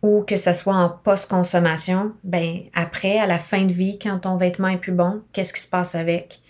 ou 0.01 0.21
que 0.21 0.37
ce 0.37 0.53
soit 0.53 0.75
en 0.75 0.89
post-consommation, 0.89 2.13
ben 2.23 2.59
après, 2.73 3.19
à 3.19 3.25
la 3.25 3.39
fin 3.39 3.63
de 3.63 3.73
vie, 3.73 3.97
quand 3.99 4.19
ton 4.19 4.37
vêtement 4.37 4.67
est 4.67 4.77
plus 4.77 4.91
bon, 4.91 5.21
qu'est-ce 5.31 5.53
qui 5.53 5.61
se 5.61 5.69
passe 5.69 5.95
avec? 5.95 6.41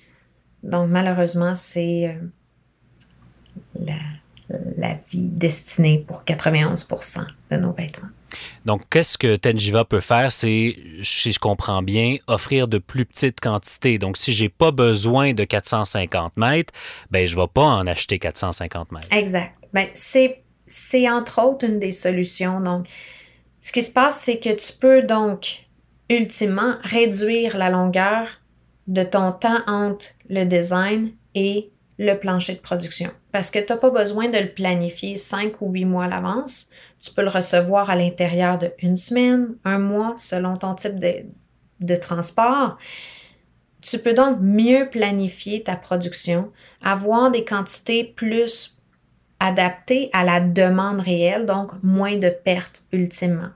Donc, 0.63 0.89
malheureusement, 0.89 1.53
c'est 1.55 2.07
euh, 2.07 2.27
la, 3.79 3.99
la 4.77 4.93
vie 4.93 5.21
destinée 5.21 6.03
pour 6.07 6.23
91 6.23 6.87
de 7.51 7.57
nos 7.57 7.73
vêtements. 7.73 8.09
Donc, 8.65 8.81
qu'est-ce 8.89 9.17
que 9.17 9.35
Tenjiva 9.35 9.85
peut 9.85 9.99
faire? 9.99 10.31
C'est, 10.31 10.75
si 11.01 11.31
je 11.31 11.39
comprends 11.39 11.81
bien, 11.81 12.17
offrir 12.27 12.67
de 12.67 12.77
plus 12.77 13.05
petites 13.05 13.39
quantités. 13.39 13.97
Donc, 13.97 14.17
si 14.17 14.33
j'ai 14.33 14.49
pas 14.49 14.71
besoin 14.71 15.33
de 15.33 15.43
450 15.43 16.37
mètres, 16.37 16.73
ben, 17.11 17.27
je 17.27 17.35
vais 17.35 17.47
pas 17.53 17.63
en 17.63 17.87
acheter 17.87 18.19
450 18.19 18.91
mètres. 18.91 19.07
Exact. 19.11 19.55
Ben, 19.73 19.87
c'est, 19.93 20.43
c'est 20.65 21.09
entre 21.09 21.41
autres 21.41 21.65
une 21.65 21.79
des 21.79 21.91
solutions. 21.91 22.59
Donc, 22.59 22.87
ce 23.59 23.71
qui 23.71 23.81
se 23.81 23.91
passe, 23.91 24.19
c'est 24.19 24.39
que 24.39 24.49
tu 24.49 24.73
peux 24.79 25.03
donc, 25.03 25.65
ultimement, 26.09 26.75
réduire 26.83 27.57
la 27.57 27.69
longueur 27.69 28.27
de 28.87 29.03
ton 29.03 29.31
temps 29.31 29.61
entre 29.67 30.07
le 30.29 30.43
design 30.43 31.11
et 31.35 31.71
le 31.97 32.15
plancher 32.15 32.53
de 32.53 32.59
production. 32.59 33.11
Parce 33.31 33.51
que 33.51 33.59
tu 33.59 33.71
n'as 33.71 33.77
pas 33.77 33.89
besoin 33.89 34.29
de 34.29 34.37
le 34.37 34.49
planifier 34.49 35.17
cinq 35.17 35.61
ou 35.61 35.71
huit 35.71 35.85
mois 35.85 36.05
à 36.05 36.07
l'avance. 36.07 36.69
Tu 37.03 37.11
peux 37.11 37.21
le 37.21 37.29
recevoir 37.29 37.89
à 37.89 37.97
l'intérieur 37.97 38.57
de 38.57 38.71
une 38.79 38.95
semaine, 38.95 39.55
un 39.65 39.77
mois, 39.77 40.13
selon 40.15 40.55
ton 40.55 40.73
type 40.73 40.99
de, 40.99 41.25
de 41.81 41.95
transport. 41.97 42.77
Tu 43.81 43.99
peux 43.99 44.13
donc 44.13 44.37
mieux 44.39 44.87
planifier 44.89 45.63
ta 45.63 45.75
production, 45.75 46.53
avoir 46.81 47.29
des 47.29 47.43
quantités 47.43 48.05
plus 48.05 48.77
adaptées 49.41 50.09
à 50.13 50.23
la 50.23 50.39
demande 50.39 51.01
réelle, 51.01 51.45
donc 51.45 51.71
moins 51.83 52.17
de 52.17 52.29
pertes 52.29 52.85
ultimement. 52.93 53.49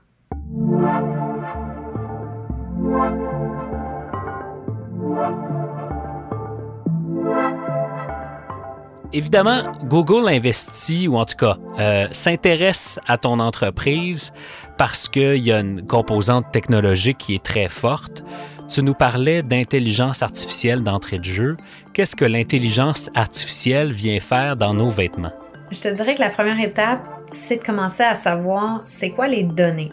Évidemment, 9.12 9.72
Google 9.84 10.28
investit, 10.28 11.08
ou 11.08 11.16
en 11.16 11.24
tout 11.24 11.36
cas 11.36 11.56
euh, 11.78 12.08
s'intéresse 12.12 13.00
à 13.06 13.16
ton 13.16 13.40
entreprise 13.40 14.32
parce 14.76 15.08
qu'il 15.08 15.38
y 15.38 15.50
a 15.50 15.60
une 15.60 15.86
composante 15.86 16.50
technologique 16.52 17.18
qui 17.18 17.34
est 17.34 17.42
très 17.42 17.68
forte. 17.68 18.22
Tu 18.68 18.82
nous 18.82 18.92
parlais 18.92 19.42
d'intelligence 19.42 20.22
artificielle 20.22 20.82
d'entrée 20.82 21.18
de 21.18 21.24
jeu. 21.24 21.56
Qu'est-ce 21.94 22.14
que 22.14 22.26
l'intelligence 22.26 23.08
artificielle 23.14 23.92
vient 23.92 24.20
faire 24.20 24.56
dans 24.56 24.74
nos 24.74 24.90
vêtements? 24.90 25.32
Je 25.70 25.80
te 25.80 25.88
dirais 25.88 26.14
que 26.14 26.20
la 26.20 26.30
première 26.30 26.60
étape, 26.60 27.00
c'est 27.32 27.56
de 27.56 27.64
commencer 27.64 28.02
à 28.02 28.14
savoir 28.14 28.82
c'est 28.84 29.10
quoi 29.10 29.26
les 29.26 29.42
données. 29.42 29.92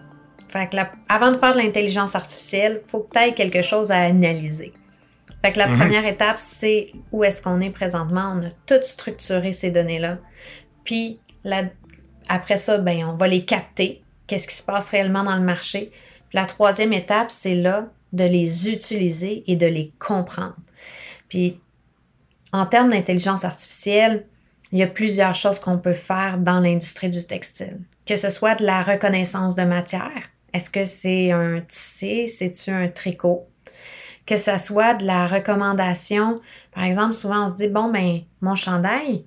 Avant 1.10 1.32
de 1.32 1.36
faire 1.36 1.54
de 1.54 1.58
l'intelligence 1.58 2.16
artificielle, 2.16 2.82
il 2.86 2.90
faut 2.90 3.00
que 3.00 3.18
tu 3.18 3.20
aies 3.20 3.34
quelque 3.34 3.62
chose 3.62 3.92
à 3.92 4.00
analyser. 4.00 4.72
Fait 5.46 5.52
que 5.52 5.60
la 5.60 5.68
mhm. 5.68 5.78
première 5.78 6.08
étape, 6.08 6.40
c'est 6.40 6.92
où 7.12 7.24
est-ce 7.24 7.40
qu'on 7.40 7.62
est 7.62 7.70
présentement. 7.70 8.36
On 8.36 8.48
a 8.48 8.50
tout 8.66 8.84
structuré 8.84 9.52
ces 9.52 9.70
données-là. 9.70 10.18
Puis 10.84 11.20
après 12.28 12.58
ça, 12.58 12.80
ben, 12.80 13.06
on 13.06 13.14
va 13.14 13.28
les 13.28 13.46
capter. 13.46 14.02
Qu'est-ce 14.26 14.48
qui 14.48 14.56
se 14.56 14.64
passe 14.64 14.90
réellement 14.90 15.24
dans 15.24 15.36
le 15.36 15.44
marché? 15.44 15.92
Puis 16.30 16.40
la 16.40 16.48
troisième 16.48 16.94
étape, 16.94 17.30
c'est 17.30 17.54
là 17.54 17.90
de 18.12 18.24
les 18.24 18.72
utiliser 18.72 19.44
et 19.46 19.56
de 19.56 19.68
les 19.68 19.92
comprendre. 20.00 20.58
Puis 21.30 21.60
en 22.52 22.66
termes 22.66 22.90
d'intelligence 22.90 23.46
artificielle, 23.46 24.26
il 24.72 24.80
y 24.80 24.84
a 24.84 24.88
plusieurs 24.88 25.36
choses 25.36 25.60
qu'on 25.60 25.78
peut 25.78 25.94
faire 25.94 26.40
dans 26.40 26.60
l'industrie 26.60 27.12
du 27.12 27.24
textile. 27.24 27.82
Que 28.08 28.16
ce 28.16 28.32
soit 28.32 28.56
de 28.56 28.66
la 28.66 28.82
reconnaissance 28.82 29.54
de 29.54 29.62
matière. 29.62 30.24
Est-ce 30.54 30.72
que 30.72 30.86
c'est 30.86 31.32
un 31.32 31.62
tissé? 31.62 32.26
C'est-tu 32.26 32.72
un 32.72 32.88
tricot? 32.88 33.46
Que 34.26 34.38
ça 34.38 34.58
soit 34.58 34.96
de 34.96 35.06
la 35.06 35.28
recommandation. 35.28 36.36
Par 36.74 36.84
exemple, 36.84 37.14
souvent 37.14 37.46
on 37.46 37.48
se 37.48 37.56
dit, 37.56 37.68
bon, 37.68 37.90
ben, 37.92 38.22
mon 38.42 38.56
chandail, 38.56 39.26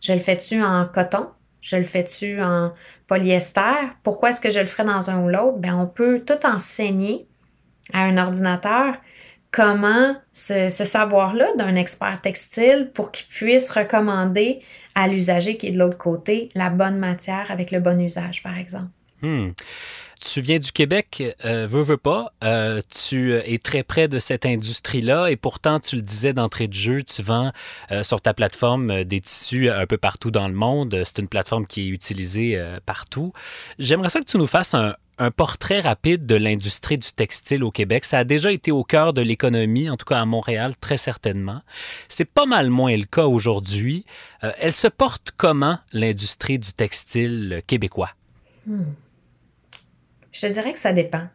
je 0.00 0.12
le 0.12 0.18
fais-tu 0.18 0.62
en 0.62 0.86
coton? 0.86 1.28
Je 1.60 1.76
le 1.76 1.84
fais-tu 1.84 2.40
en 2.42 2.72
polyester? 3.06 3.88
Pourquoi 4.02 4.30
est-ce 4.30 4.40
que 4.40 4.50
je 4.50 4.60
le 4.60 4.66
ferais 4.66 4.84
dans 4.84 5.10
un 5.10 5.20
ou 5.22 5.28
l'autre? 5.28 5.58
Ben, 5.58 5.74
on 5.74 5.86
peut 5.86 6.20
tout 6.20 6.46
enseigner 6.46 7.26
à 7.92 8.02
un 8.02 8.16
ordinateur 8.18 8.94
comment 9.50 10.14
ce, 10.32 10.68
savoir-là 10.68 11.48
d'un 11.56 11.74
expert 11.74 12.20
textile 12.20 12.90
pour 12.94 13.10
qu'il 13.10 13.26
puisse 13.26 13.70
recommander 13.70 14.60
à 14.94 15.08
l'usager 15.08 15.56
qui 15.56 15.68
est 15.68 15.72
de 15.72 15.78
l'autre 15.78 15.98
côté 15.98 16.50
la 16.54 16.70
bonne 16.70 16.98
matière 16.98 17.50
avec 17.50 17.70
le 17.70 17.80
bon 17.80 18.00
usage, 18.00 18.42
par 18.42 18.56
exemple. 18.56 18.90
Hmm. 19.22 19.50
Tu 20.20 20.42
viens 20.42 20.58
du 20.58 20.70
Québec, 20.70 21.34
euh, 21.46 21.66
veux, 21.66 21.80
veux 21.80 21.96
pas. 21.96 22.34
Euh, 22.44 22.82
tu 22.90 23.32
es 23.32 23.58
très 23.58 23.82
près 23.82 24.06
de 24.06 24.18
cette 24.18 24.44
industrie-là 24.44 25.28
et 25.28 25.36
pourtant, 25.36 25.80
tu 25.80 25.96
le 25.96 26.02
disais 26.02 26.34
d'entrée 26.34 26.68
de 26.68 26.74
jeu, 26.74 27.02
tu 27.02 27.22
vends 27.22 27.52
euh, 27.90 28.02
sur 28.02 28.20
ta 28.20 28.34
plateforme 28.34 28.90
euh, 28.90 29.04
des 29.04 29.22
tissus 29.22 29.70
un 29.70 29.86
peu 29.86 29.96
partout 29.96 30.30
dans 30.30 30.46
le 30.46 30.52
monde. 30.52 31.04
C'est 31.06 31.20
une 31.20 31.28
plateforme 31.28 31.66
qui 31.66 31.86
est 31.86 31.88
utilisée 31.88 32.62
partout. 32.84 33.32
J'aimerais 33.78 34.10
ça 34.10 34.20
que 34.20 34.26
tu 34.26 34.36
nous 34.36 34.46
fasses 34.46 34.74
un, 34.74 34.94
un 35.16 35.30
portrait 35.30 35.80
rapide 35.80 36.26
de 36.26 36.36
l'industrie 36.36 36.98
du 36.98 37.12
textile 37.12 37.64
au 37.64 37.70
Québec. 37.70 38.04
Ça 38.04 38.18
a 38.18 38.24
déjà 38.24 38.52
été 38.52 38.70
au 38.70 38.84
cœur 38.84 39.14
de 39.14 39.22
l'économie, 39.22 39.88
en 39.88 39.96
tout 39.96 40.04
cas 40.04 40.20
à 40.20 40.26
Montréal, 40.26 40.74
très 40.78 40.98
certainement. 40.98 41.62
C'est 42.10 42.26
pas 42.26 42.44
mal 42.44 42.68
moins 42.68 42.94
le 42.94 43.06
cas 43.06 43.24
aujourd'hui. 43.24 44.04
elle 44.42 44.74
se 44.74 44.88
porte 44.88 45.32
comment, 45.34 45.78
l'industrie 45.92 46.58
du 46.58 46.74
textile 46.74 47.62
québécois? 47.66 48.10
Hmm. 48.66 48.82
Je 50.32 50.46
te 50.46 50.52
dirais 50.52 50.72
que 50.72 50.78
ça 50.78 50.92
dépend. 50.92 51.26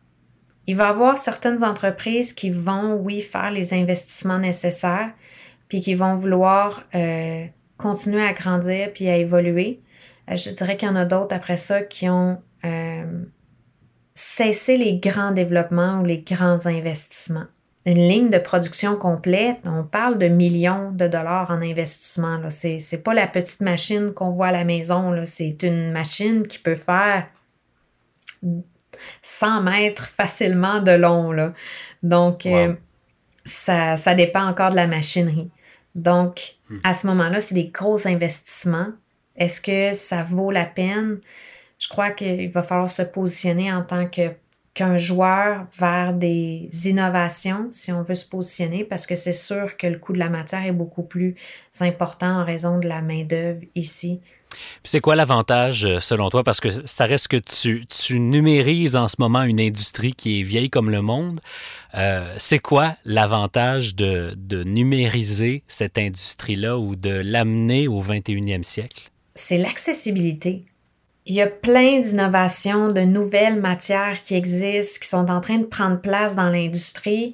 Il 0.68 0.76
va 0.76 0.86
y 0.86 0.88
avoir 0.88 1.18
certaines 1.18 1.64
entreprises 1.64 2.34
qui 2.34 2.50
vont, 2.50 2.96
oui, 2.96 3.22
faire 3.22 3.52
les 3.52 3.74
investissements 3.74 4.40
nécessaires, 4.40 5.12
puis 5.70 5.82
qui 5.82 5.96
vont 5.96 6.16
vouloir 6.16 6.84
euh, 6.96 7.46
continuer 7.78 8.24
à 8.24 8.34
grandir 8.34 8.92
puis 8.94 9.10
à 9.10 9.18
évoluer. 9.18 9.82
Euh, 10.30 10.36
je 10.36 10.50
dirais 10.50 10.78
qu'il 10.78 10.88
y 10.88 10.92
en 10.92 10.96
a 10.96 11.06
d'autres 11.06 11.36
après 11.36 11.58
ça 11.58 11.82
qui 11.82 12.10
ont 12.10 12.42
euh, 12.64 13.24
cessé 14.14 14.78
les 14.78 14.98
grands 14.98 15.32
développements 15.32 16.00
ou 16.02 16.06
les 16.06 16.20
grands 16.20 16.66
investissements. 16.66 17.46
Une 17.86 18.08
ligne 18.08 18.30
de 18.32 18.40
production 18.40 18.96
complète, 18.96 19.60
on 19.66 19.84
parle 19.84 20.18
de 20.18 20.28
millions 20.28 20.92
de 20.92 21.08
dollars 21.08 21.52
en 21.52 21.62
investissement. 21.62 22.40
Ce 22.50 22.96
n'est 22.96 23.02
pas 23.02 23.14
la 23.14 23.28
petite 23.28 23.62
machine 23.62 24.12
qu'on 24.12 24.32
voit 24.32 24.48
à 24.48 24.52
la 24.52 24.64
maison. 24.64 25.14
C'est 25.26 25.62
une 25.62 25.92
machine 25.92 26.48
qui 26.48 26.58
peut 26.58 26.76
faire 26.76 27.28
100 29.22 29.62
mètres 29.62 30.08
facilement 30.08 30.82
de 30.82 30.92
long. 30.92 31.32
Là. 31.32 31.54
Donc, 32.04 32.46
euh, 32.46 32.74
ça, 33.46 33.98
ça, 33.98 34.16
dépend 34.16 34.46
encore 34.48 34.72
de 34.72 34.76
la 34.76 34.88
machinerie. 34.88 35.50
Donc, 35.96 36.56
hmm. 36.70 36.78
à 36.84 36.94
ce 36.94 37.08
moment-là, 37.08 37.42
c'est 37.42 37.56
des 37.56 37.68
gros 37.68 38.08
investissements. 38.08 38.90
Est-ce 39.36 39.62
que 39.62 39.94
ça 39.94 40.24
vaut 40.24 40.52
la 40.52 40.66
peine? 40.66 41.20
Je 41.80 41.88
crois 41.88 42.12
qu'il 42.12 42.50
va 42.52 42.64
falloir 42.64 42.90
se 42.90 43.02
positionner 43.02 43.72
en 43.72 43.84
tant 43.84 44.08
que 44.08 44.32
qu'un 44.76 44.98
joueur 44.98 45.68
vers 45.80 46.14
des 46.14 46.68
innovations, 46.84 47.70
si 47.72 47.94
on 47.94 48.04
veut 48.04 48.14
se 48.14 48.28
positionner, 48.28 48.84
parce 48.84 49.08
que 49.08 49.16
c'est 49.16 49.32
sûr 49.32 49.78
que 49.78 49.88
le 49.88 49.98
coût 49.98 50.12
de 50.12 50.20
la 50.20 50.28
matière 50.28 50.66
est 50.66 50.74
beaucoup 50.74 51.04
plus 51.04 51.36
important 51.80 52.42
en 52.42 52.44
raison 52.44 52.78
de 52.78 52.88
la 52.88 53.02
main-d'œuvre 53.02 53.62
ici 53.74 54.20
c'est 54.84 55.00
quoi 55.00 55.16
l'avantage 55.16 55.86
euh, 55.86 56.00
selon 56.00 56.30
toi? 56.30 56.44
Parce 56.44 56.60
que 56.60 56.70
ça 56.86 57.06
reste 57.06 57.28
que 57.28 57.38
tu, 57.38 58.20
numérises 58.20 58.96
en 58.96 59.08
ce 59.08 59.16
moment 59.20 59.44
une 59.44 59.60
industrie 59.60 60.14
qui 60.14 60.40
est 60.40 60.44
vieille 60.44 60.70
comme 60.70 60.90
le 60.90 61.02
monde. 61.02 61.42
Euh, 61.96 62.34
c'est 62.38 62.60
quoi 62.60 62.96
l'avantage 63.06 63.96
de, 63.96 64.34
de, 64.36 64.64
numériser 64.64 65.64
cette 65.68 65.98
industrie-là 65.98 66.78
ou 66.78 66.96
de 66.96 67.10
l'amener 67.10 67.88
au 67.88 68.02
21e 68.02 68.64
siècle? 68.64 69.12
C'est 69.34 69.58
l'accessibilité. 69.58 70.62
Il 71.26 71.34
y 71.34 71.42
a 71.42 71.48
plein 71.48 72.00
d'innovations, 72.00 72.92
de 72.92 73.02
nouvelles 73.02 73.60
matières 73.60 74.22
qui 74.24 74.36
existent, 74.36 75.00
qui 75.02 75.08
sont 75.08 75.32
en 75.32 75.42
train 75.42 75.58
de 75.58 75.66
prendre 75.66 76.00
place 76.00 76.36
dans 76.36 76.50
l'industrie, 76.50 77.34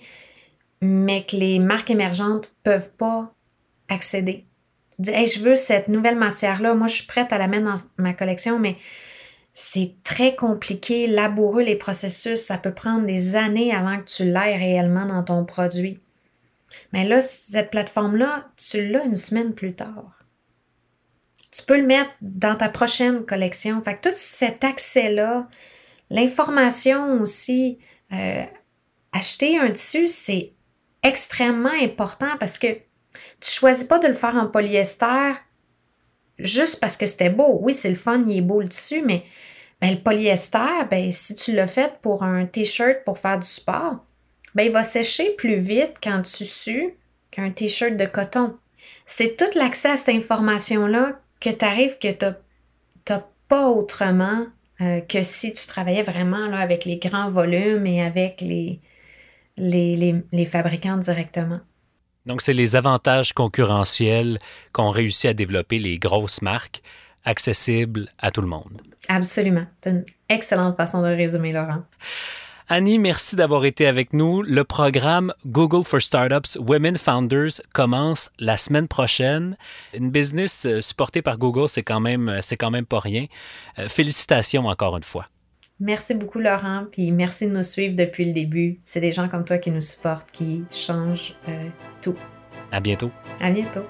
mais 0.81 1.23
que 1.23 1.35
les 1.35 1.59
marques 1.59 1.89
émergentes 1.89 2.51
ne 2.65 2.71
peuvent 2.71 2.91
pas 2.97 3.33
accéder 3.89 4.45
dis, 5.01 5.27
je 5.27 5.41
veux 5.41 5.55
cette 5.55 5.87
nouvelle 5.87 6.17
matière-là, 6.17 6.73
moi 6.73 6.87
je 6.87 6.95
suis 6.95 7.07
prête 7.07 7.33
à 7.33 7.37
la 7.37 7.47
mettre 7.47 7.65
dans 7.65 7.81
ma 7.97 8.13
collection, 8.13 8.59
mais 8.59 8.77
c'est 9.53 9.95
très 10.03 10.35
compliqué, 10.35 11.07
laboureux 11.07 11.63
les 11.63 11.75
processus, 11.75 12.39
ça 12.39 12.57
peut 12.57 12.73
prendre 12.73 13.05
des 13.05 13.35
années 13.35 13.73
avant 13.73 13.99
que 13.99 14.05
tu 14.05 14.23
l'aies 14.23 14.55
réellement 14.55 15.05
dans 15.05 15.23
ton 15.23 15.45
produit. 15.45 15.99
Mais 16.93 17.05
là, 17.05 17.21
cette 17.21 17.71
plateforme-là, 17.71 18.47
tu 18.55 18.87
l'as 18.87 19.03
une 19.03 19.15
semaine 19.15 19.53
plus 19.53 19.73
tard. 19.73 20.23
Tu 21.51 21.63
peux 21.63 21.77
le 21.77 21.85
mettre 21.85 22.11
dans 22.21 22.55
ta 22.55 22.69
prochaine 22.69 23.25
collection. 23.25 23.81
Fait 23.81 23.95
que 23.97 24.09
tout 24.09 24.15
cet 24.15 24.63
accès-là, 24.63 25.49
l'information 26.09 27.19
aussi, 27.19 27.77
euh, 28.13 28.43
acheter 29.11 29.59
un 29.59 29.71
tissu, 29.71 30.07
c'est 30.07 30.53
extrêmement 31.03 31.73
important 31.81 32.37
parce 32.39 32.57
que 32.57 32.67
tu 33.39 33.51
choisis 33.51 33.83
pas 33.83 33.99
de 33.99 34.07
le 34.07 34.13
faire 34.13 34.35
en 34.35 34.47
polyester 34.47 35.33
juste 36.39 36.79
parce 36.79 36.97
que 36.97 37.05
c'était 37.05 37.29
beau. 37.29 37.59
Oui, 37.61 37.73
c'est 37.73 37.89
le 37.89 37.95
fun, 37.95 38.23
il 38.27 38.37
est 38.37 38.41
beau 38.41 38.61
le 38.61 38.69
tissu, 38.69 39.01
mais 39.05 39.23
ben, 39.81 39.91
le 39.91 39.99
polyester, 39.99 40.85
ben, 40.89 41.11
si 41.11 41.35
tu 41.35 41.53
l'as 41.53 41.67
fait 41.67 41.93
pour 42.01 42.23
un 42.23 42.45
t-shirt 42.45 43.03
pour 43.03 43.17
faire 43.17 43.39
du 43.39 43.47
sport, 43.47 44.05
ben, 44.55 44.63
il 44.63 44.71
va 44.71 44.83
sécher 44.83 45.31
plus 45.31 45.57
vite 45.57 45.97
quand 46.01 46.21
tu 46.21 46.45
sues 46.45 46.93
qu'un 47.31 47.51
t-shirt 47.51 47.95
de 47.95 48.05
coton. 48.05 48.57
C'est 49.05 49.37
tout 49.37 49.57
l'accès 49.57 49.91
à 49.91 49.97
cette 49.97 50.15
information-là 50.15 51.19
que 51.39 51.49
tu 51.49 51.65
arrives 51.65 51.97
que 51.97 52.11
tu 52.11 52.25
n'as 53.09 53.23
pas 53.47 53.69
autrement 53.69 54.45
euh, 54.81 55.01
que 55.01 55.21
si 55.23 55.53
tu 55.53 55.67
travaillais 55.67 56.03
vraiment 56.03 56.43
avec 56.53 56.85
les 56.85 56.97
grands 56.97 57.31
volumes 57.31 57.85
et 57.85 58.03
avec 58.03 58.41
les, 58.41 58.79
les 59.57 60.45
fabricants 60.45 60.97
directement. 60.97 61.59
Donc, 62.25 62.41
c'est 62.41 62.53
les 62.53 62.75
avantages 62.75 63.33
concurrentiels 63.33 64.39
qu'ont 64.73 64.91
réussi 64.91 65.27
à 65.27 65.33
développer 65.33 65.79
les 65.79 65.97
grosses 65.97 66.41
marques 66.41 66.81
accessibles 67.25 68.09
à 68.19 68.31
tout 68.31 68.41
le 68.41 68.47
monde. 68.47 68.81
Absolument. 69.07 69.65
C'est 69.83 69.89
une 69.89 70.05
excellente 70.29 70.77
façon 70.77 71.01
de 71.01 71.07
résumer, 71.07 71.53
Laurent. 71.53 71.83
Annie, 72.73 72.99
merci 72.99 73.35
d'avoir 73.35 73.65
été 73.65 73.85
avec 73.85 74.13
nous. 74.13 74.41
Le 74.43 74.63
programme 74.63 75.33
Google 75.45 75.83
for 75.83 76.01
Startups 76.01 76.57
Women 76.57 76.97
Founders 76.97 77.59
commence 77.73 78.31
la 78.39 78.57
semaine 78.57 78.87
prochaine. 78.87 79.57
Une 79.93 80.09
business 80.09 80.65
euh, 80.65 80.79
supportée 80.79 81.21
par 81.21 81.37
Google, 81.37 81.67
c'est 81.67 81.83
quand 81.83 81.99
même, 81.99 82.29
euh, 82.29 82.39
c'est 82.41 82.55
quand 82.55 82.71
même 82.71 82.85
pas 82.85 83.01
rien. 83.01 83.25
Euh, 83.77 83.89
félicitations 83.89 84.67
encore 84.67 84.95
une 84.95 85.03
fois. 85.03 85.27
Merci 85.83 86.13
beaucoup, 86.13 86.37
Laurent, 86.37 86.85
puis 86.91 87.11
merci 87.11 87.47
de 87.47 87.57
nous 87.57 87.63
suivre 87.63 87.95
depuis 87.95 88.23
le 88.23 88.33
début. 88.33 88.77
C'est 88.83 88.99
des 88.99 89.11
gens 89.11 89.27
comme 89.27 89.43
toi 89.43 89.57
qui 89.57 89.71
nous 89.71 89.81
supportent, 89.81 90.29
qui 90.31 90.63
changent 90.71 91.33
euh, 91.49 91.69
tout. 92.03 92.15
À 92.71 92.79
bientôt. 92.79 93.09
À 93.39 93.49
bientôt. 93.49 93.83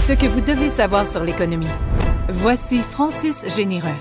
Ce 0.00 0.12
que 0.12 0.26
vous 0.26 0.42
devez 0.42 0.68
savoir 0.68 1.06
sur 1.06 1.24
l'économie. 1.24 1.66
Voici 2.28 2.80
Francis 2.80 3.46
Généreux. 3.56 3.96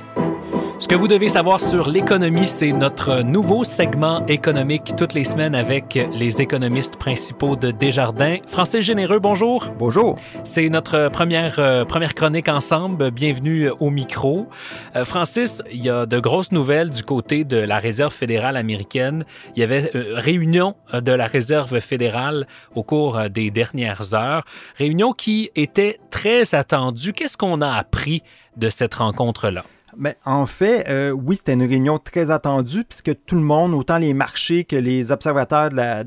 Ce 0.79 0.87
que 0.87 0.93
vous 0.93 1.07
devez 1.07 1.27
savoir 1.27 1.59
sur 1.59 1.89
l'économie, 1.89 2.47
c'est 2.47 2.71
notre 2.71 3.21
nouveau 3.23 3.63
segment 3.63 4.23
économique 4.27 4.93
toutes 4.95 5.15
les 5.15 5.23
semaines 5.23 5.55
avec 5.55 5.97
les 6.13 6.39
économistes 6.39 6.97
principaux 6.97 7.55
de 7.55 7.71
Desjardins. 7.71 8.37
Francis 8.47 8.81
Généreux, 8.81 9.17
bonjour. 9.17 9.69
Bonjour. 9.79 10.19
C'est 10.43 10.69
notre 10.69 11.09
première, 11.09 11.57
euh, 11.57 11.83
première 11.83 12.13
chronique 12.13 12.47
ensemble. 12.47 13.09
Bienvenue 13.09 13.71
au 13.79 13.89
micro. 13.89 14.49
Euh, 14.95 15.03
Francis, 15.03 15.63
il 15.71 15.83
y 15.83 15.89
a 15.89 16.05
de 16.05 16.19
grosses 16.19 16.51
nouvelles 16.51 16.91
du 16.91 17.01
côté 17.01 17.43
de 17.43 17.57
la 17.57 17.79
Réserve 17.79 18.13
fédérale 18.13 18.55
américaine. 18.55 19.25
Il 19.55 19.61
y 19.61 19.63
avait 19.63 19.89
euh, 19.95 20.13
réunion 20.13 20.75
de 20.93 21.11
la 21.11 21.25
Réserve 21.25 21.79
fédérale 21.79 22.45
au 22.75 22.83
cours 22.83 23.31
des 23.31 23.49
dernières 23.49 24.13
heures. 24.13 24.43
Réunion 24.75 25.13
qui 25.13 25.49
était 25.55 25.99
très 26.11 26.53
attendue. 26.53 27.13
Qu'est-ce 27.13 27.35
qu'on 27.35 27.61
a 27.61 27.71
appris 27.71 28.21
de 28.57 28.69
cette 28.69 28.93
rencontre-là? 28.93 29.63
Mais 29.97 30.17
en 30.25 30.45
fait, 30.45 30.87
euh, 30.87 31.11
oui, 31.11 31.37
c'était 31.37 31.53
une 31.53 31.63
réunion 31.63 31.97
très 31.97 32.31
attendue 32.31 32.83
puisque 32.83 33.11
tout 33.25 33.35
le 33.35 33.41
monde, 33.41 33.73
autant 33.73 33.97
les 33.97 34.13
marchés 34.13 34.63
que 34.63 34.75
les 34.75 35.11
observateurs 35.11 35.69
de 35.69 35.75
la, 35.75 36.03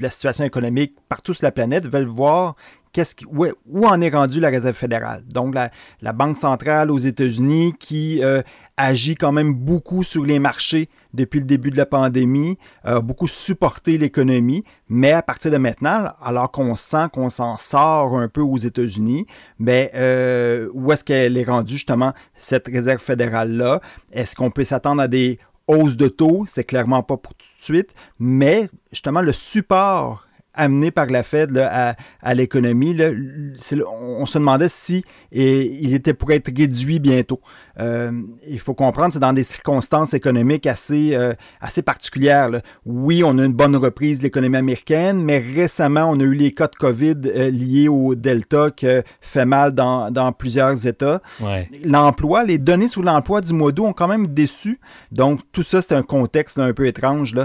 la 0.00 0.10
situation 0.10 0.44
économique 0.44 0.96
partout 1.08 1.32
sur 1.32 1.44
la 1.44 1.52
planète, 1.52 1.86
veulent 1.86 2.04
voir 2.04 2.56
qu'est-ce 2.92 3.14
qui, 3.14 3.24
où, 3.26 3.86
en 3.86 4.00
est 4.00 4.10
rendue 4.10 4.40
la 4.40 4.48
Réserve 4.48 4.74
fédérale. 4.74 5.22
Donc, 5.26 5.54
la, 5.54 5.70
la 6.00 6.12
Banque 6.12 6.36
centrale 6.36 6.90
aux 6.90 6.98
États-Unis 6.98 7.74
qui 7.78 8.22
euh, 8.22 8.42
agit 8.80 9.14
quand 9.14 9.32
même 9.32 9.54
beaucoup 9.54 10.02
sur 10.02 10.24
les 10.24 10.38
marchés 10.38 10.88
depuis 11.12 11.40
le 11.40 11.44
début 11.44 11.70
de 11.70 11.76
la 11.76 11.86
pandémie, 11.86 12.56
euh, 12.86 13.00
beaucoup 13.00 13.26
supporté 13.26 13.98
l'économie, 13.98 14.64
mais 14.88 15.12
à 15.12 15.22
partir 15.22 15.50
de 15.50 15.56
maintenant, 15.58 16.12
alors 16.22 16.50
qu'on 16.50 16.76
sent 16.76 17.08
qu'on 17.12 17.28
s'en 17.30 17.58
sort 17.58 18.18
un 18.18 18.28
peu 18.28 18.40
aux 18.40 18.58
États-Unis, 18.58 19.26
mais 19.58 19.90
ben, 19.92 20.00
euh, 20.00 20.68
où 20.72 20.92
est-ce 20.92 21.04
qu'elle 21.04 21.36
est 21.36 21.44
rendue 21.44 21.74
justement 21.74 22.14
cette 22.34 22.68
Réserve 22.68 23.00
fédérale-là? 23.00 23.80
Est-ce 24.12 24.34
qu'on 24.34 24.50
peut 24.50 24.64
s'attendre 24.64 25.02
à 25.02 25.08
des 25.08 25.38
hausse 25.66 25.96
de 25.96 26.08
taux, 26.08 26.46
c'est 26.48 26.64
clairement 26.64 27.02
pas 27.02 27.16
pour 27.16 27.34
tout 27.34 27.46
de 27.60 27.64
suite, 27.64 27.94
mais 28.18 28.68
justement 28.90 29.20
le 29.20 29.32
support 29.32 30.26
amené 30.54 30.90
par 30.90 31.06
la 31.06 31.22
Fed 31.22 31.56
à, 31.58 32.34
l'économie, 32.34 32.96
on 33.00 34.26
se 34.26 34.38
demandait 34.38 34.68
si 34.68 35.04
il 35.32 35.94
était 35.94 36.14
pour 36.14 36.30
être 36.32 36.50
réduit 36.56 36.98
bientôt. 36.98 37.40
Euh, 37.78 38.12
il 38.46 38.58
faut 38.58 38.74
comprendre, 38.74 39.12
c'est 39.12 39.20
dans 39.20 39.32
des 39.32 39.42
circonstances 39.42 40.12
économiques 40.12 40.66
assez, 40.66 41.14
euh, 41.14 41.32
assez 41.60 41.82
particulières. 41.82 42.50
Oui, 42.84 43.22
on 43.24 43.38
a 43.38 43.44
une 43.44 43.52
bonne 43.52 43.76
reprise 43.76 44.18
de 44.18 44.24
l'économie 44.24 44.56
américaine, 44.56 45.22
mais 45.22 45.38
récemment, 45.38 46.10
on 46.10 46.20
a 46.20 46.22
eu 46.22 46.34
les 46.34 46.52
cas 46.52 46.66
de 46.66 46.76
COVID 46.76 47.16
euh, 47.24 47.50
liés 47.50 47.88
au 47.88 48.14
Delta 48.14 48.70
qui 48.70 48.86
fait 49.20 49.44
mal 49.44 49.72
dans, 49.72 50.32
plusieurs 50.36 50.86
États. 50.86 51.20
L'emploi, 51.84 52.44
les 52.44 52.58
données 52.58 52.88
sur 52.88 53.02
l'emploi 53.02 53.40
du 53.40 53.52
mois 53.52 53.72
d'août 53.72 53.86
ont 53.86 53.92
quand 53.92 54.08
même 54.08 54.28
déçu. 54.28 54.80
Donc, 55.12 55.40
tout 55.52 55.62
ça, 55.62 55.82
c'est 55.82 55.94
un 55.94 56.02
contexte 56.02 56.58
un 56.58 56.72
peu 56.72 56.86
étrange 56.86 57.36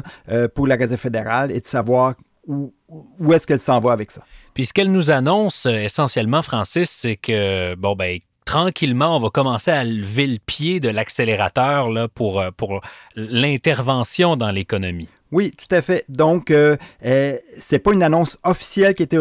pour 0.54 0.68
la 0.68 0.76
Réserve 0.76 1.00
fédérale 1.00 1.52
et 1.52 1.62
de 1.62 1.68
savoir 1.68 2.16
où, 2.48 2.74
où 3.20 3.34
est-ce 3.34 3.48
qu'elle 3.48 3.60
s'en 3.60 3.80
va 3.80 3.92
avec 3.92 4.12
ça? 4.12 4.22
Puis 4.54 4.66
ce 4.66 4.74
qu'elle 4.74 4.92
nous 4.92 5.12
annonce 5.12 5.66
euh, 5.66 5.76
essentiellement, 5.76 6.42
Francis, 6.42 6.90
c'est 6.90 7.18
que, 7.18 7.76
bon, 7.76 7.96
ben, 7.96 8.20
tranquillement, 8.46 9.18
on 9.18 9.20
va 9.20 9.30
commencer 9.30 9.72
à 9.72 9.84
lever 9.84 10.28
le 10.28 10.40
pied 10.44 10.80
de 10.80 10.90
l'accélérateur 10.90 11.90
là, 11.90 12.08
pour, 12.08 12.40
euh, 12.40 12.52
pour 12.56 12.82
l'intervention 13.16 14.38
dans 14.38 14.52
l'économie. 14.52 15.10
Oui, 15.32 15.52
tout 15.58 15.74
à 15.76 15.82
fait. 15.82 16.06
Donc, 16.08 16.52
euh, 16.52 16.78
euh 17.04 17.38
c'est 17.58 17.80
pas 17.80 17.92
une 17.92 18.04
annonce 18.04 18.38
officielle 18.44 18.94
qui 18.94 19.04
était, 19.04 19.18